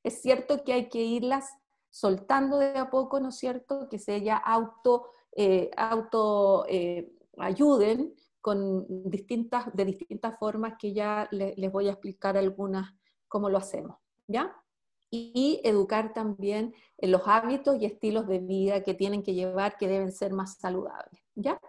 Es 0.04 0.22
cierto 0.22 0.64
que 0.64 0.74
hay 0.74 0.90
que 0.90 1.02
irlas 1.02 1.50
soltando 1.90 2.60
de 2.60 2.78
a 2.78 2.92
poco, 2.92 3.20
¿no 3.20 3.30
es 3.30 3.38
cierto? 3.38 3.90
Que 3.90 3.98
se 3.98 4.22
ya 4.22 4.38
auto 4.38 5.08
eh, 5.36 5.72
auto 5.76 6.68
eh, 6.70 7.12
ayuden 7.40 8.14
con 8.40 8.86
distintas, 9.10 9.76
de 9.76 9.86
distintas 9.86 10.38
formas 10.38 10.76
que 10.78 10.94
ya 10.94 11.28
les 11.32 11.72
voy 11.72 11.88
a 11.88 11.94
explicar 11.94 12.38
algunas 12.38 12.94
cómo 13.28 13.50
lo 13.50 13.58
hacemos, 13.58 13.98
¿ya? 14.28 14.56
Y, 15.10 15.62
educar 15.64 16.14
también 16.14 16.76
en 16.98 17.12
los 17.12 17.22
hábitos 17.26 17.78
y 17.80 17.86
estilos 17.86 18.28
de 18.28 18.40
vida 18.40 18.84
que 18.84 18.94
tienen 18.94 19.24
que 19.24 19.34
llevar, 19.34 19.78
que 19.78 19.88
deben 19.88 20.12
ser 20.12 20.34
más 20.34 20.58
saludables, 20.58 21.22
¿ya? 21.36 21.60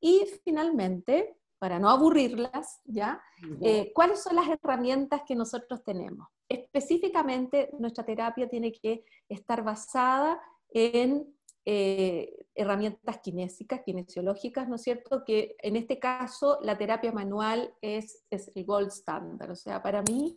Y 0.00 0.26
finalmente, 0.44 1.36
para 1.58 1.78
no 1.78 1.88
aburrirlas, 1.88 2.80
¿ya? 2.84 3.22
Eh, 3.62 3.90
¿Cuáles 3.94 4.22
son 4.22 4.36
las 4.36 4.48
herramientas 4.48 5.22
que 5.26 5.34
nosotros 5.34 5.82
tenemos? 5.82 6.28
Específicamente, 6.46 7.70
nuestra 7.78 8.04
terapia 8.04 8.48
tiene 8.48 8.70
que 8.70 9.04
estar 9.30 9.64
basada 9.64 10.38
en 10.68 11.34
eh, 11.66 12.46
herramientas 12.54 13.20
kinésicas, 13.20 13.80
kinesiológicas, 13.82 14.68
¿no 14.68 14.76
es 14.76 14.82
cierto? 14.82 15.24
Que 15.24 15.56
en 15.62 15.76
este 15.76 15.98
caso 15.98 16.58
la 16.60 16.76
terapia 16.76 17.10
manual 17.10 17.74
es, 17.80 18.22
es 18.28 18.52
el 18.54 18.66
gold 18.66 18.88
standard. 18.88 19.50
O 19.50 19.56
sea, 19.56 19.82
para 19.82 20.02
mí 20.02 20.36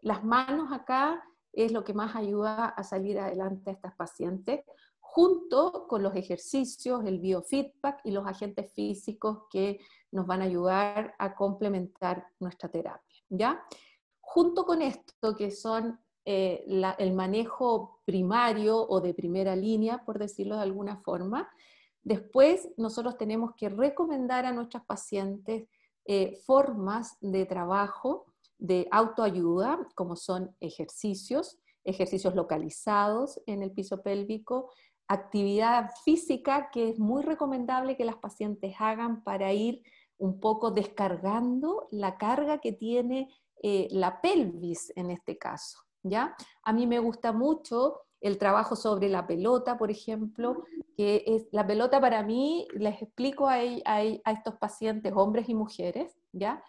las 0.00 0.22
manos 0.22 0.72
acá 0.72 1.20
es 1.52 1.72
lo 1.72 1.84
que 1.84 1.94
más 1.94 2.16
ayuda 2.16 2.66
a 2.66 2.82
salir 2.84 3.18
adelante 3.18 3.70
a 3.70 3.72
estas 3.72 3.94
pacientes, 3.94 4.60
junto 4.98 5.86
con 5.88 6.02
los 6.02 6.14
ejercicios, 6.14 7.04
el 7.04 7.18
biofeedback 7.18 8.00
y 8.04 8.12
los 8.12 8.26
agentes 8.26 8.72
físicos 8.72 9.44
que 9.50 9.80
nos 10.12 10.26
van 10.26 10.40
a 10.40 10.44
ayudar 10.44 11.14
a 11.18 11.34
complementar 11.34 12.26
nuestra 12.38 12.68
terapia, 12.68 13.20
¿ya? 13.28 13.60
Junto 14.20 14.64
con 14.64 14.82
esto, 14.82 15.34
que 15.36 15.50
son 15.50 15.98
eh, 16.24 16.64
el 16.98 17.12
manejo 17.14 18.00
primario 18.04 18.86
o 18.88 19.00
de 19.00 19.14
primera 19.14 19.56
línea, 19.56 20.04
por 20.04 20.18
decirlo 20.18 20.56
de 20.56 20.62
alguna 20.62 20.98
forma. 20.98 21.50
Después, 22.02 22.68
nosotros 22.76 23.18
tenemos 23.18 23.54
que 23.56 23.68
recomendar 23.68 24.46
a 24.46 24.52
nuestras 24.52 24.84
pacientes 24.84 25.68
eh, 26.04 26.36
formas 26.46 27.16
de 27.20 27.46
trabajo 27.46 28.26
de 28.60 28.86
autoayuda, 28.90 29.88
como 29.94 30.16
son 30.16 30.54
ejercicios, 30.60 31.58
ejercicios 31.84 32.34
localizados 32.34 33.40
en 33.46 33.62
el 33.62 33.72
piso 33.72 34.02
pélvico, 34.02 34.70
actividad 35.08 35.90
física 36.04 36.70
que 36.70 36.90
es 36.90 36.98
muy 36.98 37.22
recomendable 37.22 37.96
que 37.96 38.04
las 38.04 38.16
pacientes 38.16 38.74
hagan 38.78 39.24
para 39.24 39.52
ir 39.52 39.82
un 40.18 40.38
poco 40.38 40.70
descargando 40.70 41.88
la 41.90 42.16
carga 42.16 42.58
que 42.58 42.72
tiene 42.72 43.28
eh, 43.62 43.88
la 43.90 44.20
pelvis 44.20 44.92
en 44.94 45.10
este 45.10 45.36
caso. 45.38 45.78
¿ya? 46.02 46.36
A 46.62 46.72
mí 46.72 46.86
me 46.86 46.98
gusta 46.98 47.32
mucho 47.32 48.02
el 48.20 48.38
trabajo 48.38 48.76
sobre 48.76 49.08
la 49.08 49.26
pelota, 49.26 49.78
por 49.78 49.90
ejemplo, 49.90 50.64
que 50.96 51.24
es 51.26 51.48
la 51.52 51.66
pelota 51.66 52.00
para 52.00 52.22
mí, 52.22 52.68
les 52.74 53.00
explico 53.00 53.48
a, 53.48 53.62
estos 53.62 54.56
pacientes, 54.60 55.12
hombres 55.16 55.48
y 55.48 55.54
mujeres, 55.54 56.14
¿ya? 56.32 56.62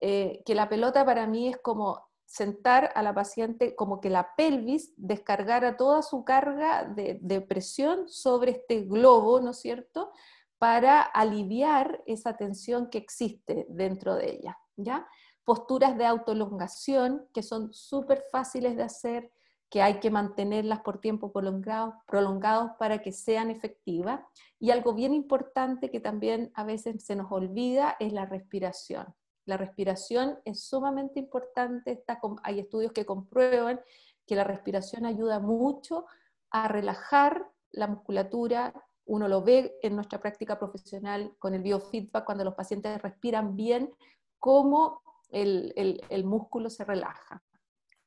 Eh, 0.00 0.42
que 0.44 0.54
la 0.54 0.68
pelota 0.68 1.04
para 1.04 1.26
mí 1.26 1.48
es 1.48 1.56
como 1.58 2.06
sentar 2.26 2.92
a 2.94 3.02
la 3.02 3.14
paciente 3.14 3.74
como 3.76 4.00
que 4.00 4.10
la 4.10 4.34
pelvis 4.36 4.92
descargara 4.96 5.76
toda 5.76 6.02
su 6.02 6.24
carga 6.24 6.84
de, 6.84 7.40
presión 7.40 8.08
sobre 8.08 8.50
este 8.52 8.82
globo, 8.82 9.40
¿no 9.40 9.50
es 9.50 9.60
cierto?, 9.60 10.10
para 10.58 11.02
aliviar 11.02 12.02
esa 12.06 12.36
tensión 12.36 12.90
que 12.90 12.98
existe 12.98 13.66
dentro 13.68 14.14
de 14.14 14.32
ella, 14.32 14.58
¿ya? 14.76 15.06
posturas 15.44 15.96
de 15.96 16.04
autolongación 16.04 17.28
que 17.32 17.42
son 17.42 17.72
súper 17.72 18.24
fáciles 18.32 18.76
de 18.76 18.82
hacer, 18.82 19.30
que 19.70 19.80
hay 19.80 20.00
que 20.00 20.10
mantenerlas 20.10 20.80
por 20.80 21.00
tiempo 21.00 21.32
prolongado, 21.32 21.94
prolongados 22.06 22.72
para 22.78 23.00
que 23.00 23.12
sean 23.12 23.50
efectivas. 23.50 24.20
Y 24.58 24.70
algo 24.70 24.92
bien 24.92 25.14
importante 25.14 25.90
que 25.90 26.00
también 26.00 26.50
a 26.54 26.64
veces 26.64 27.04
se 27.04 27.14
nos 27.14 27.30
olvida 27.30 27.96
es 28.00 28.12
la 28.12 28.26
respiración. 28.26 29.14
La 29.46 29.56
respiración 29.56 30.38
es 30.44 30.64
sumamente 30.64 31.20
importante, 31.20 31.92
está, 31.92 32.20
hay 32.42 32.60
estudios 32.60 32.92
que 32.92 33.06
comprueban 33.06 33.80
que 34.26 34.34
la 34.34 34.44
respiración 34.44 35.06
ayuda 35.06 35.38
mucho 35.38 36.06
a 36.50 36.68
relajar 36.68 37.48
la 37.70 37.86
musculatura. 37.86 38.74
Uno 39.04 39.28
lo 39.28 39.42
ve 39.42 39.78
en 39.82 39.94
nuestra 39.94 40.20
práctica 40.20 40.58
profesional 40.58 41.34
con 41.38 41.54
el 41.54 41.62
biofeedback 41.62 42.24
cuando 42.24 42.44
los 42.44 42.54
pacientes 42.54 43.00
respiran 43.00 43.54
bien, 43.54 43.94
cómo 44.38 45.02
el, 45.30 46.24
músculo 46.24 46.68
se 46.68 46.84
relaja. 46.84 47.42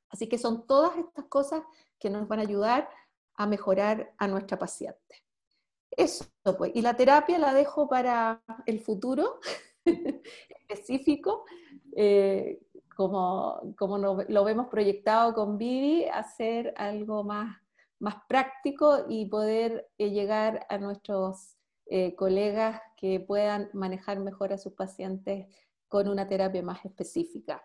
Así 0.10 0.28
que 0.28 0.38
son 0.38 0.67
todas 0.67 0.97
estas 0.97 1.25
cosas 1.25 1.63
que 1.97 2.10
nos 2.10 2.28
van 2.28 2.39
a 2.39 2.43
ayudar 2.43 2.89
a 3.36 3.45
mejorar 3.45 4.13
a 4.17 4.28
nuestra 4.28 4.58
paciente. 4.58 5.23
Eso, 5.91 6.25
pues. 6.58 6.71
Y 6.75 6.82
la 6.82 6.95
terapia 6.95 7.38
la 7.39 7.54
dejo 7.54 7.88
para 7.88 8.41
el 8.65 8.80
futuro 8.82 9.39
específico, 10.67 11.45
eh, 11.95 12.60
como, 12.95 13.73
como 13.78 13.97
lo 13.97 14.43
vemos 14.43 14.67
proyectado 14.67 15.34
con 15.34 15.58
Vivi, 15.58 16.06
hacer 16.06 16.73
algo 16.78 17.23
más, 17.23 17.58
más 17.99 18.15
práctico 18.28 19.06
y 19.08 19.25
poder 19.25 19.89
eh, 19.97 20.10
llegar 20.10 20.65
a 20.69 20.78
nuestros 20.78 21.56
eh, 21.86 22.15
colegas 22.15 22.82
que 22.97 23.19
puedan 23.19 23.69
manejar 23.73 24.19
mejor 24.19 24.54
a 24.54 24.58
sus 24.58 24.73
pacientes 24.73 25.47
con 25.88 26.08
una 26.08 26.28
terapia 26.28 26.62
más 26.62 26.84
específica. 26.86 27.63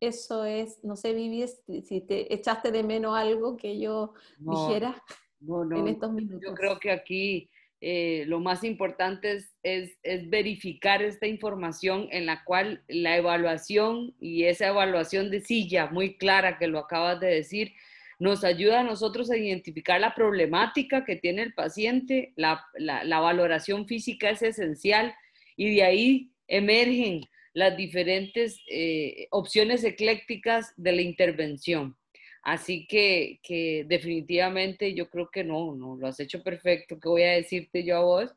Eso 0.00 0.44
es, 0.44 0.82
no 0.84 0.96
sé, 0.96 1.14
Vivi, 1.14 1.46
si 1.82 2.00
te 2.02 2.32
echaste 2.32 2.70
de 2.70 2.82
menos 2.82 3.16
algo 3.16 3.56
que 3.56 3.78
yo 3.78 4.12
dijera 4.38 5.02
en 5.40 5.88
estos 5.88 6.12
minutos. 6.12 6.40
Yo 6.46 6.54
creo 6.54 6.78
que 6.78 6.90
aquí 6.90 7.50
eh, 7.86 8.24
lo 8.28 8.40
más 8.40 8.64
importante 8.64 9.32
es, 9.32 9.98
es, 10.02 10.30
verificar 10.30 11.02
esta 11.02 11.26
información 11.26 12.08
en 12.12 12.24
la 12.24 12.42
cual 12.44 12.82
la 12.88 13.18
evaluación 13.18 14.14
y 14.18 14.44
esa 14.44 14.68
evaluación 14.68 15.30
de 15.30 15.42
silla 15.42 15.88
muy 15.88 16.16
clara 16.16 16.56
que 16.56 16.66
lo 16.66 16.78
acabas 16.78 17.20
de 17.20 17.26
decir, 17.26 17.74
nos 18.18 18.42
ayuda 18.42 18.80
a 18.80 18.84
nosotros 18.84 19.30
a 19.30 19.36
identificar 19.36 20.00
la 20.00 20.14
problemática 20.14 21.04
que 21.04 21.16
tiene 21.16 21.42
el 21.42 21.52
paciente, 21.52 22.32
la, 22.36 22.64
la, 22.78 23.20
valoración 23.20 23.86
física 23.86 24.30
es 24.30 24.40
esencial 24.40 25.14
y 25.54 25.74
de 25.74 25.82
ahí 25.82 26.30
emergen 26.48 27.20
las 27.52 27.76
diferentes 27.76 28.62
eh, 28.70 29.26
opciones 29.30 29.84
eclécticas 29.84 30.72
de 30.78 30.92
la 30.92 31.02
intervención. 31.02 31.98
Así 32.44 32.86
que, 32.86 33.40
que, 33.42 33.86
definitivamente 33.88 34.92
yo 34.92 35.08
creo 35.08 35.30
que 35.30 35.42
no, 35.42 35.74
no, 35.74 35.96
lo 35.96 36.06
has 36.06 36.20
hecho 36.20 36.42
perfecto, 36.42 37.00
¿qué 37.00 37.08
voy 37.08 37.22
a 37.22 37.32
decirte 37.32 37.82
yo 37.84 37.96
a 37.96 38.00
vos? 38.00 38.34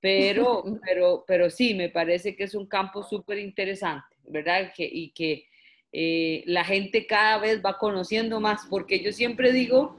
Pero, 0.00 0.62
pero, 0.86 1.24
pero 1.26 1.50
sí, 1.50 1.74
me 1.74 1.88
parece 1.88 2.36
que 2.36 2.44
es 2.44 2.54
un 2.54 2.66
campo 2.66 3.02
súper 3.02 3.40
interesante, 3.40 4.06
¿verdad? 4.28 4.72
Que, 4.72 4.88
y 4.90 5.10
que 5.10 5.46
eh, 5.92 6.44
la 6.46 6.64
gente 6.64 7.08
cada 7.08 7.38
vez 7.38 7.60
va 7.60 7.76
conociendo 7.76 8.38
más, 8.38 8.66
porque 8.70 9.02
yo 9.02 9.10
siempre 9.10 9.52
digo 9.52 9.96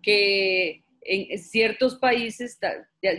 que 0.00 0.84
en 1.02 1.36
ciertos 1.36 1.96
países, 1.96 2.60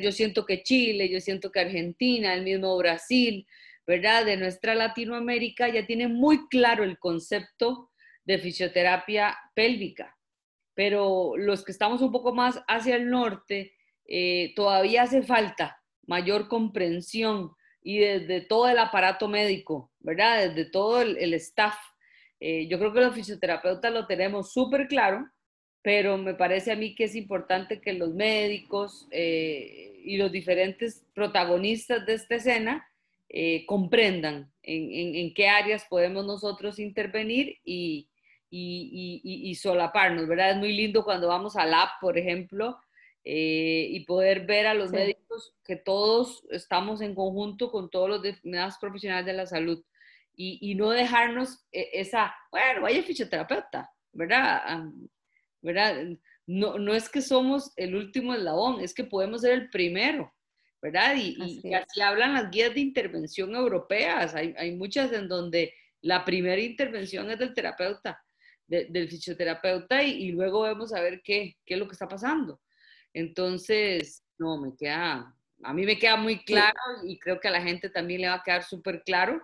yo 0.02 0.12
siento 0.14 0.46
que 0.46 0.64
Chile, 0.64 1.10
yo 1.10 1.20
siento 1.20 1.52
que 1.52 1.60
Argentina, 1.60 2.34
el 2.34 2.44
mismo 2.44 2.78
Brasil, 2.78 3.46
¿verdad? 3.86 4.26
De 4.26 4.38
nuestra 4.38 4.74
Latinoamérica 4.74 5.68
ya 5.68 5.86
tiene 5.86 6.08
muy 6.08 6.48
claro 6.48 6.86
el 6.86 6.98
concepto 6.98 7.91
de 8.32 8.40
fisioterapia 8.40 9.38
pélvica, 9.54 10.18
pero 10.74 11.34
los 11.36 11.66
que 11.66 11.74
estamos 11.74 12.02
un 12.02 12.12
poco 12.12 12.34
más 12.34 12.62
hacia 12.68 12.96
el 12.96 13.10
norte, 13.10 13.76
eh, 14.08 14.54
todavía 14.56 15.04
hace 15.04 15.22
falta 15.22 15.82
mayor 16.08 16.48
comprensión 16.48 17.52
y 17.84 18.00
desde 18.00 18.42
todo 18.42 18.70
el 18.70 18.78
aparato 18.78 19.28
médico, 19.28 19.92
¿verdad? 20.00 20.50
Desde 20.50 20.70
todo 20.70 21.02
el, 21.02 21.34
staff. 21.34 21.76
Eh, 22.40 22.68
yo 22.68 22.80
creo 22.80 22.94
que 22.94 23.02
los 23.02 23.16
fisioterapeutas 23.16 23.92
lo 23.92 24.08
tenemos 24.08 24.54
súper 24.54 24.88
claro, 24.88 25.30
pero 25.82 26.18
me 26.18 26.34
parece 26.34 26.72
a 26.72 26.76
mí 26.76 26.96
que 26.96 27.06
es 27.06 27.16
importante 27.16 27.82
que 27.82 27.94
los 27.94 28.14
médicos 28.14 29.08
eh, 29.12 30.00
y 30.04 30.18
los 30.18 30.32
diferentes 30.32 31.06
protagonistas 31.14 32.06
de 32.06 32.14
esta 32.14 32.36
escena 32.36 32.88
comprendan 33.66 34.52
en, 34.62 35.34
qué 35.34 35.48
áreas 35.48 35.86
podemos 35.90 36.26
nosotros 36.26 36.80
intervenir 36.80 37.60
y, 37.64 38.11
y, 38.52 39.56
solaparnos, 39.56 40.28
¿verdad? 40.28 40.52
Es 40.52 40.58
muy 40.58 40.74
lindo 40.74 41.04
cuando 41.04 41.28
vamos 41.28 41.56
al 41.56 41.74
app, 41.74 42.00
por 42.02 42.18
ejemplo, 42.18 42.78
eh, 43.24 43.88
y 43.90 44.02
poder 44.02 44.46
ver 44.46 44.68
a 44.68 44.74
los 44.74 44.92
médicos 44.92 45.54
que 45.64 45.76
todos 45.76 46.44
estamos 46.50 47.02
en 47.02 47.16
conjunto 47.16 47.72
con 47.72 47.90
todos 47.90 48.10
los 48.10 48.22
demás 48.22 48.78
profesionales 48.80 49.26
de 49.26 49.34
la 49.34 49.46
salud 49.46 49.84
y, 50.36 50.76
no 50.76 50.90
dejarnos 50.90 51.66
esa, 51.72 52.36
bueno, 52.52 52.82
vaya 52.82 53.04
fisioterapeuta, 53.04 53.92
¿verdad? 54.12 54.84
¿verdad? 55.62 56.18
No, 56.48 56.80
no 56.80 56.94
es 56.94 57.10
que 57.10 57.22
somos 57.22 57.72
el 57.76 57.96
último 57.96 58.34
eslabón, 58.34 58.82
es 58.82 58.94
que 58.94 59.04
podemos 59.04 59.42
ser 59.42 59.54
el 59.54 59.70
primero, 59.70 60.34
¿verdad? 60.82 61.16
Y 61.16 61.38
así, 61.74 62.02
hablan 62.02 62.34
las 62.34 62.50
guías 62.50 62.74
de 62.74 62.80
intervención 62.80 63.56
europeas. 63.56 64.34
Hay, 64.34 64.56
hay, 64.58 64.76
muchas 64.76 65.14
en 65.14 65.28
donde 65.28 65.74
la 66.02 66.26
primera 66.26 66.60
intervención 66.60 67.30
es 67.30 67.38
del 67.38 67.54
terapeuta, 67.54 68.24
del 68.72 69.10
fisioterapeuta, 69.10 70.02
y, 70.02 70.32
luego 70.32 70.62
vemos 70.62 70.94
a 70.94 71.02
ver 71.02 71.22
qué, 71.22 71.58
qué 71.66 71.74
es 71.74 71.80
lo 71.80 71.88
que 71.88 71.94
está 71.94 72.08
pasando. 72.08 72.62
Entonces, 73.14 74.24
no, 74.38 74.58
me 74.58 74.76
queda, 74.76 75.36
a 75.64 75.74
mí 75.74 75.86
me 75.86 76.00
queda 76.00 76.16
muy 76.16 76.44
claro 76.44 76.80
y 77.04 77.20
creo 77.20 77.40
que 77.40 77.50
a 77.50 77.52
la 77.52 77.62
gente 77.62 77.90
también 77.90 78.22
le 78.22 78.30
va 78.30 78.36
a 78.36 78.44
quedar 78.44 78.64
súper 78.64 79.04
claro. 79.04 79.42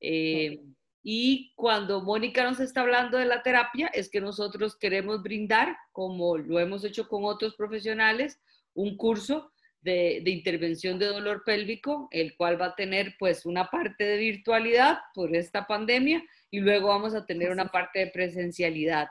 Eh, 0.00 0.60
y 1.02 1.52
cuando 1.54 2.02
Mónica 2.02 2.44
nos 2.44 2.60
está 2.60 2.82
hablando 2.82 3.16
de 3.16 3.26
la 3.26 3.42
terapia, 3.42 3.88
es 3.94 4.10
que 4.10 4.20
nosotros 4.20 4.76
queremos 4.76 5.22
brindar, 5.22 5.76
como 5.92 6.36
lo 6.36 6.58
hemos 6.58 6.84
hecho 6.84 7.08
con 7.08 7.24
otros 7.24 7.54
profesionales, 7.54 8.40
un 8.74 8.96
curso 8.96 9.52
de, 9.80 10.22
intervención 10.26 10.98
de 10.98 11.06
dolor 11.06 11.44
pélvico, 11.44 12.08
el 12.10 12.36
cual 12.36 12.60
va 12.60 12.66
a 12.66 12.74
tener 12.74 13.14
pues 13.18 13.46
una 13.46 13.70
parte 13.70 14.04
de 14.04 14.18
virtualidad 14.18 14.98
por 15.14 15.34
esta 15.34 15.66
pandemia 15.66 16.24
y 16.50 16.60
luego 16.60 16.88
vamos 16.88 17.14
a 17.14 17.26
tener 17.26 17.50
una 17.50 17.66
parte 17.66 18.00
de 18.00 18.06
presencialidad. 18.08 19.08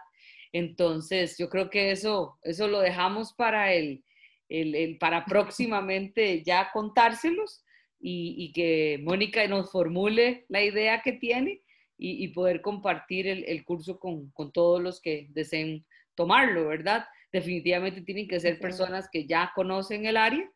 Entonces, 0.52 1.38
yo 1.38 1.50
creo 1.50 1.70
que 1.70 1.92
eso, 1.92 2.40
eso 2.44 2.68
lo 2.68 2.80
dejamos 2.80 3.34
para 3.34 3.74
el, 3.74 4.04
el, 4.50 4.98
para 4.98 5.26
próximamente 5.26 6.44
ya 6.44 6.70
contárselos 6.72 7.64
y, 8.00 8.36
y 8.38 8.54
que 8.54 9.00
Mónica 9.04 9.48
nos 9.48 9.72
formule 9.72 10.46
la 10.50 10.64
idea 10.64 11.02
que 11.02 11.14
tiene 11.14 11.62
y, 11.98 12.28
poder 12.30 12.62
compartir 12.62 13.28
el, 13.28 13.64
curso 13.64 14.00
con, 14.00 14.32
todos 14.52 14.82
los 14.82 15.02
que 15.02 15.28
deseen 15.30 15.86
tomarlo, 16.14 16.68
¿verdad? 16.68 17.06
Definitivamente 17.32 18.02
tienen 18.02 18.28
que 18.28 18.40
ser 18.40 18.60
personas 18.60 19.08
que 19.12 19.26
ya 19.26 19.52
conocen 19.56 20.06
el 20.06 20.18
área, 20.18 20.50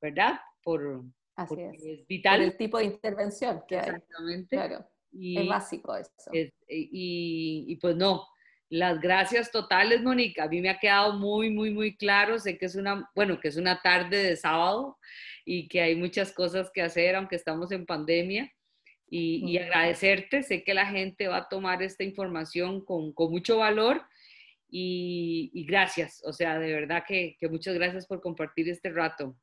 ¿verdad? 0.00 0.40
Por, 0.62 1.04
Así 1.36 1.60
es. 1.60 2.06
vital. 2.06 2.42
el 2.42 2.56
tipo 2.56 2.78
de 2.78 2.84
intervención 2.84 3.62
que 3.66 3.76
Exactamente. 3.76 4.58
hay. 4.58 4.68
Claro. 4.68 4.86
Es 5.14 5.48
básico 5.48 5.96
eso. 5.96 6.10
y, 6.32 7.64
y, 7.68 7.76
pues 7.76 7.96
no, 7.96 8.26
las 8.70 9.00
gracias 9.00 9.52
totales, 9.52 10.02
Mónica. 10.02 10.44
A 10.44 10.48
mí 10.48 10.60
me 10.60 10.70
ha 10.70 10.78
quedado 10.78 11.12
muy, 11.12 11.50
muy, 11.50 11.70
muy 11.70 11.96
claro. 11.96 12.38
Sé 12.38 12.58
que 12.58 12.66
es 12.66 12.74
una, 12.74 13.08
bueno, 13.14 13.38
que 13.38 13.48
es 13.48 13.56
una 13.56 13.80
tarde 13.80 14.22
de 14.22 14.36
sábado 14.36 14.98
y 15.44 15.68
que 15.68 15.80
hay 15.80 15.94
muchas 15.94 16.32
cosas 16.32 16.70
que 16.72 16.82
hacer, 16.82 17.14
aunque 17.14 17.36
estamos 17.36 17.70
en 17.72 17.86
pandemia 17.86 18.50
y, 19.08 19.56
agradecerte. 19.58 20.42
Sé 20.42 20.64
que 20.64 20.74
la 20.74 20.86
gente 20.86 21.28
va 21.28 21.38
a 21.38 21.48
tomar 21.48 21.82
esta 21.82 22.02
información 22.04 22.84
con, 22.84 23.12
con 23.12 23.30
mucho 23.30 23.58
valor 23.58 24.02
y, 24.68 25.64
gracias. 25.68 26.22
O 26.24 26.32
sea, 26.32 26.58
de 26.58 26.72
verdad 26.72 27.04
que, 27.06 27.36
que, 27.38 27.48
muchas 27.48 27.74
gracias 27.74 28.06
por 28.06 28.20
compartir 28.20 28.68
este 28.68 28.90
rato. 28.90 29.36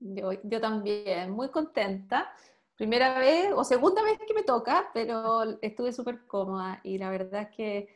Yo, 0.00 0.32
yo 0.42 0.60
también, 0.60 1.30
muy 1.30 1.50
contenta. 1.50 2.30
Primera 2.76 3.18
vez 3.18 3.50
o 3.54 3.62
segunda 3.64 4.02
vez 4.02 4.18
que 4.26 4.34
me 4.34 4.42
toca, 4.42 4.90
pero 4.92 5.58
estuve 5.62 5.92
súper 5.92 6.26
cómoda 6.26 6.80
y 6.82 6.98
la 6.98 7.10
verdad 7.10 7.42
es 7.42 7.56
que, 7.56 7.88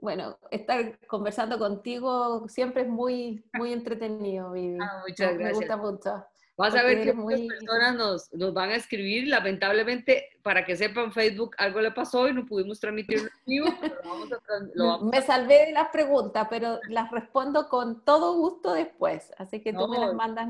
bueno, 0.00 0.38
estar 0.50 0.98
conversando 1.06 1.58
contigo 1.58 2.48
siempre 2.48 2.82
es 2.82 2.88
muy, 2.88 3.44
muy 3.54 3.72
entretenido, 3.72 4.52
Vivi. 4.52 4.78
Ah, 4.80 5.02
muchas 5.06 5.36
gracias. 5.36 5.38
Me 5.38 5.52
gusta 5.52 5.76
mucho. 5.76 6.26
Vas 6.60 6.74
a 6.74 6.82
ver 6.82 7.02
que 7.02 7.14
muchas 7.14 7.40
personas 7.40 7.96
nos, 7.96 8.34
nos, 8.34 8.52
van 8.52 8.68
a 8.68 8.74
escribir. 8.74 9.28
Lamentablemente, 9.28 10.28
para 10.42 10.62
que 10.62 10.76
sepan, 10.76 11.10
Facebook 11.10 11.56
algo 11.56 11.80
le 11.80 11.90
pasó 11.90 12.28
y 12.28 12.34
no 12.34 12.44
pudimos 12.44 12.78
transmitirlo 12.78 13.28
en 13.28 13.46
vivo. 13.46 15.00
Me 15.10 15.22
salvé 15.22 15.66
de 15.66 15.72
las 15.72 15.88
preguntas, 15.88 16.46
pero 16.50 16.78
las 16.90 17.10
respondo 17.10 17.70
con 17.70 18.04
todo 18.04 18.34
gusto 18.34 18.74
después. 18.74 19.32
Así 19.38 19.62
que 19.62 19.72
tú 19.72 19.88
me 19.88 19.98
las 19.98 20.12
mandas. 20.12 20.48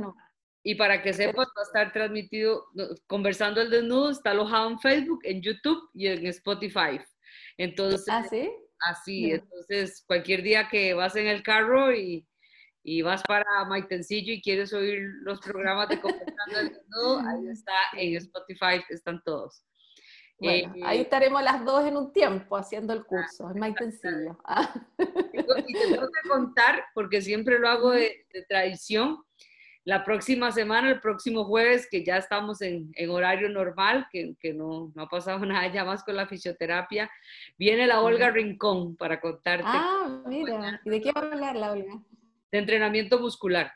Y 0.62 0.74
para 0.74 1.02
que 1.02 1.12
sepan, 1.12 1.46
va 1.46 1.62
a 1.62 1.62
estar 1.62 1.92
transmitido, 1.92 2.66
conversando 3.06 3.60
el 3.62 3.70
desnudo, 3.70 4.10
está 4.10 4.32
alojado 4.32 4.70
en 4.70 4.78
Facebook, 4.78 5.20
en 5.24 5.40
YouTube 5.40 5.88
y 5.94 6.06
en 6.06 6.26
Spotify. 6.26 7.00
Entonces, 7.56 8.06
¿Ah, 8.10 8.24
sí? 8.28 8.50
Así, 8.82 9.30
entonces 9.30 10.02
cualquier 10.06 10.42
día 10.42 10.68
que 10.70 10.94
vas 10.94 11.14
en 11.16 11.26
el 11.26 11.42
carro 11.42 11.94
y 11.94 12.26
y 12.82 13.02
vas 13.02 13.22
para 13.24 13.64
Maitencillo 13.66 14.32
y 14.32 14.42
quieres 14.42 14.72
oír 14.72 15.00
los 15.22 15.40
programas 15.40 15.88
de 15.88 16.00
Conversando 16.00 16.60
el 16.60 16.68
Desnudo, 16.70 17.20
ahí 17.20 17.48
está, 17.50 17.72
en 17.96 18.16
Spotify 18.16 18.82
están 18.88 19.22
todos. 19.24 19.64
Bueno, 20.38 20.74
eh, 20.74 20.80
ahí 20.84 21.00
estaremos 21.00 21.42
las 21.42 21.62
dos 21.66 21.84
en 21.86 21.98
un 21.98 22.14
tiempo 22.14 22.56
haciendo 22.56 22.94
el 22.94 23.04
curso, 23.04 23.50
en 23.50 23.60
Maitencillo. 23.60 24.38
Y 25.68 25.72
te 25.74 25.88
tengo 25.90 26.08
que 26.08 26.28
contar, 26.28 26.82
porque 26.94 27.20
siempre 27.20 27.58
lo 27.58 27.68
hago 27.68 27.90
de, 27.90 28.24
tradición, 28.48 29.22
la 29.84 30.04
próxima 30.04 30.52
semana, 30.52 30.90
el 30.90 31.00
próximo 31.00 31.44
jueves, 31.44 31.88
que 31.90 32.04
ya 32.04 32.18
estamos 32.18 32.60
en, 32.62 32.92
en 32.94 33.10
horario 33.10 33.48
normal, 33.48 34.06
que, 34.12 34.34
que 34.38 34.52
no, 34.52 34.92
no, 34.94 35.02
ha 35.02 35.08
pasado 35.08 35.38
nada 35.46 35.72
ya 35.72 35.84
más 35.84 36.04
con 36.04 36.16
la 36.16 36.26
fisioterapia, 36.26 37.10
viene 37.58 37.86
la 37.86 38.00
Olga 38.00 38.30
Rincón 38.30 38.96
para 38.96 39.20
contarte. 39.20 39.64
Ah, 39.66 40.22
mira, 40.26 40.80
¿y 40.84 40.90
de 40.90 41.00
qué 41.00 41.12
va 41.12 41.22
a 41.22 41.24
hablar 41.24 41.56
la 41.56 41.72
Olga? 41.72 42.00
de 42.50 42.58
entrenamiento 42.58 43.20
muscular. 43.20 43.72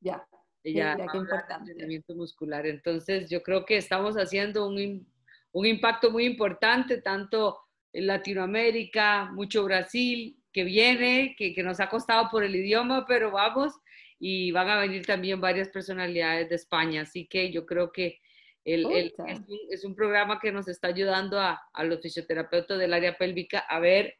Ya. 0.00 0.26
Ya, 0.64 0.96
qué 0.96 1.18
importante. 1.18 1.72
Entrenamiento 1.72 2.14
muscular. 2.14 2.66
Entonces, 2.66 3.28
yo 3.28 3.42
creo 3.42 3.64
que 3.64 3.76
estamos 3.76 4.16
haciendo 4.16 4.66
un, 4.66 5.06
un 5.52 5.66
impacto 5.66 6.10
muy 6.10 6.24
importante, 6.24 7.02
tanto 7.02 7.58
en 7.92 8.06
Latinoamérica, 8.06 9.30
mucho 9.32 9.64
Brasil, 9.64 10.42
que 10.52 10.64
viene, 10.64 11.34
que, 11.36 11.54
que, 11.54 11.62
nos 11.62 11.80
ha 11.80 11.88
costado 11.88 12.28
por 12.30 12.44
el 12.44 12.56
idioma, 12.56 13.04
pero 13.06 13.30
vamos, 13.30 13.74
y 14.18 14.52
van 14.52 14.68
a 14.68 14.80
venir 14.80 15.04
también 15.04 15.40
varias 15.40 15.68
personalidades 15.68 16.48
de 16.48 16.54
España. 16.54 17.02
Así 17.02 17.26
que 17.26 17.50
yo 17.50 17.66
creo 17.66 17.92
que 17.92 18.20
el, 18.64 18.90
el, 18.90 19.14
es, 19.26 19.40
un, 19.40 19.58
es, 19.70 19.84
un, 19.84 19.94
programa 19.94 20.40
que 20.40 20.50
nos 20.50 20.68
está 20.68 20.88
ayudando 20.88 21.38
a, 21.38 21.60
a 21.72 21.84
los 21.84 22.00
fisioterapeutas 22.00 22.78
del 22.78 22.94
área 22.94 23.18
pélvica 23.18 23.58
a 23.58 23.78
ver 23.78 24.14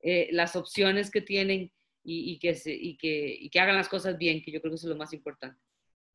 eh, 0.00 0.28
las 0.30 0.54
opciones 0.54 1.10
que 1.10 1.20
tienen 1.20 1.72
y, 2.04 2.38
que 2.38 2.54
se, 2.54 2.72
y, 2.72 2.96
que, 2.96 3.36
y, 3.38 3.50
que, 3.50 3.60
hagan 3.60 3.76
las 3.76 3.88
cosas 3.88 4.16
bien, 4.16 4.42
que 4.42 4.50
yo 4.50 4.60
creo 4.60 4.70
que 4.70 4.76
eso 4.76 4.86
es 4.86 4.92
lo 4.92 4.96
más 4.96 5.12
importante. 5.12 5.60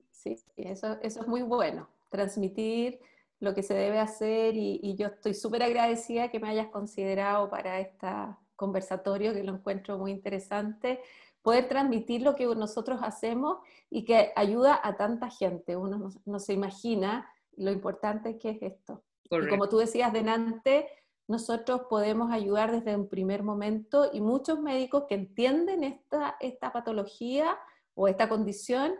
Sí, 0.09 0.35
eso, 0.55 0.97
eso 1.03 1.21
es 1.21 1.27
muy 1.27 1.43
bueno, 1.43 1.87
transmitir 2.09 2.99
lo 3.39 3.53
que 3.53 3.61
se 3.61 3.75
debe 3.75 3.99
hacer 3.99 4.55
y, 4.55 4.79
y 4.81 4.95
yo 4.95 5.07
estoy 5.07 5.35
súper 5.35 5.61
agradecida 5.61 6.31
que 6.31 6.39
me 6.39 6.49
hayas 6.49 6.69
considerado 6.69 7.49
para 7.49 7.79
este 7.79 8.07
conversatorio, 8.55 9.33
que 9.33 9.43
lo 9.43 9.53
encuentro 9.53 9.97
muy 9.97 10.11
interesante, 10.11 10.99
poder 11.43 11.67
transmitir 11.67 12.21
lo 12.23 12.35
que 12.35 12.47
nosotros 12.47 13.01
hacemos 13.03 13.57
y 13.89 14.05
que 14.05 14.31
ayuda 14.35 14.79
a 14.81 14.97
tanta 14.97 15.29
gente. 15.29 15.75
Uno 15.75 16.11
no, 16.25 16.39
se 16.39 16.53
imagina 16.53 17.29
lo 17.55 17.71
importante 17.71 18.39
que 18.39 18.51
es 18.51 18.61
esto. 18.61 19.03
Y 19.29 19.47
como 19.49 19.67
tú 19.67 19.77
decías 19.77 20.13
delante, 20.13 20.87
nosotros 21.27 21.81
podemos 21.89 22.31
ayudar 22.31 22.71
desde 22.71 22.95
un 22.95 23.07
primer 23.07 23.43
momento 23.43 24.09
y 24.11 24.21
muchos 24.21 24.59
médicos 24.59 25.05
que 25.07 25.15
entienden 25.15 25.83
esta, 25.83 26.37
esta 26.39 26.71
patología 26.71 27.57
o 27.93 28.07
esta 28.07 28.29
condición 28.29 28.93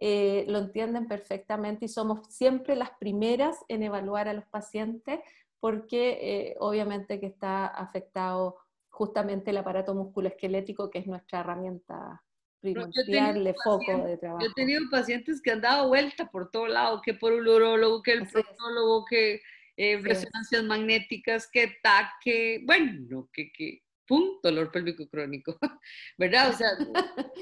eh, 0.00 0.44
lo 0.48 0.58
entienden 0.58 1.08
perfectamente 1.08 1.86
y 1.86 1.88
somos 1.88 2.28
siempre 2.28 2.76
las 2.76 2.90
primeras 3.00 3.56
en 3.66 3.82
evaluar 3.82 4.28
a 4.28 4.32
los 4.32 4.46
pacientes 4.46 5.20
porque 5.58 6.18
eh, 6.20 6.56
obviamente 6.60 7.18
que 7.18 7.26
está 7.26 7.66
afectado 7.66 8.56
justamente 8.98 9.50
el 9.50 9.56
aparato 9.56 9.94
musculoesquelético 9.94 10.90
que 10.90 10.98
es 10.98 11.06
nuestra 11.06 11.40
herramienta 11.40 12.20
primordial 12.60 13.44
de 13.44 13.54
foco 13.62 14.04
de 14.04 14.16
trabajo. 14.16 14.44
Yo 14.44 14.50
he 14.50 14.54
tenido 14.54 14.82
pacientes 14.90 15.40
que 15.40 15.52
han 15.52 15.60
dado 15.60 15.86
vuelta 15.86 16.28
por 16.28 16.50
todo 16.50 16.66
lado, 16.66 17.00
que 17.00 17.14
por 17.14 17.32
un 17.32 17.46
urólogo, 17.46 18.02
que 18.02 18.14
el 18.14 18.26
proctólogo, 18.28 19.04
que 19.08 19.40
eh, 19.76 20.00
resonancias 20.02 20.64
magnéticas, 20.64 21.48
que 21.48 21.76
TAC, 21.80 22.08
que, 22.20 22.60
bueno, 22.66 23.28
que, 23.32 23.52
que, 23.52 23.82
¡pum! 24.04 24.40
Dolor 24.42 24.72
pélvico 24.72 25.08
crónico, 25.08 25.56
¿verdad? 26.18 26.50
O 26.50 26.52
sea, 26.54 26.70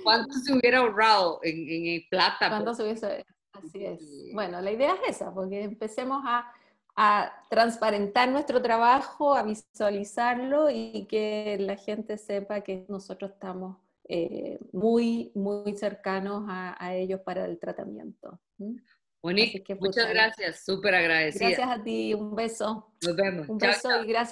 ¿cuánto 0.05 0.35
se 0.35 0.53
hubiera 0.53 0.81
ahorrado 0.81 1.41
en, 1.43 1.87
en 1.87 2.03
plata? 2.11 2.51
¿Cuánto 2.51 2.75
se 2.75 2.83
hubiese... 2.83 3.25
Así 3.53 3.83
es. 3.83 3.99
Bueno, 4.35 4.61
la 4.61 4.71
idea 4.71 4.95
es 4.97 5.17
esa, 5.17 5.33
porque 5.33 5.63
empecemos 5.63 6.21
a, 6.27 6.53
a 6.97 7.31
transparentar 7.51 8.29
nuestro 8.31 8.63
trabajo, 8.63 9.35
a 9.35 9.43
visualizarlo 9.43 10.71
y 10.71 11.07
que 11.07 11.59
la 11.61 11.77
gente 11.77 12.17
sepa 12.17 12.63
que 12.63 12.87
nosotros 12.89 13.33
estamos 13.33 13.77
eh, 14.09 14.59
muy, 14.73 15.31
muy 15.35 15.77
cercanos 15.77 16.45
a, 16.49 16.77
a, 16.83 16.95
ellos 16.95 17.21
para 17.21 17.45
el 17.45 17.59
tratamiento. 17.59 18.41
Bonito, 19.23 19.75
muchas 19.81 20.09
gracias, 20.09 20.65
súper 20.65 20.95
agradecida. 20.95 21.49
Gracias 21.49 21.69
a 21.69 21.83
ti, 21.83 22.15
un 22.15 22.35
beso. 22.35 22.93
Nos 23.05 23.17
vemos. 23.17 23.49
Un 23.49 23.59
beso 23.59 23.89
y 24.03 24.07
gracias. 24.07 24.25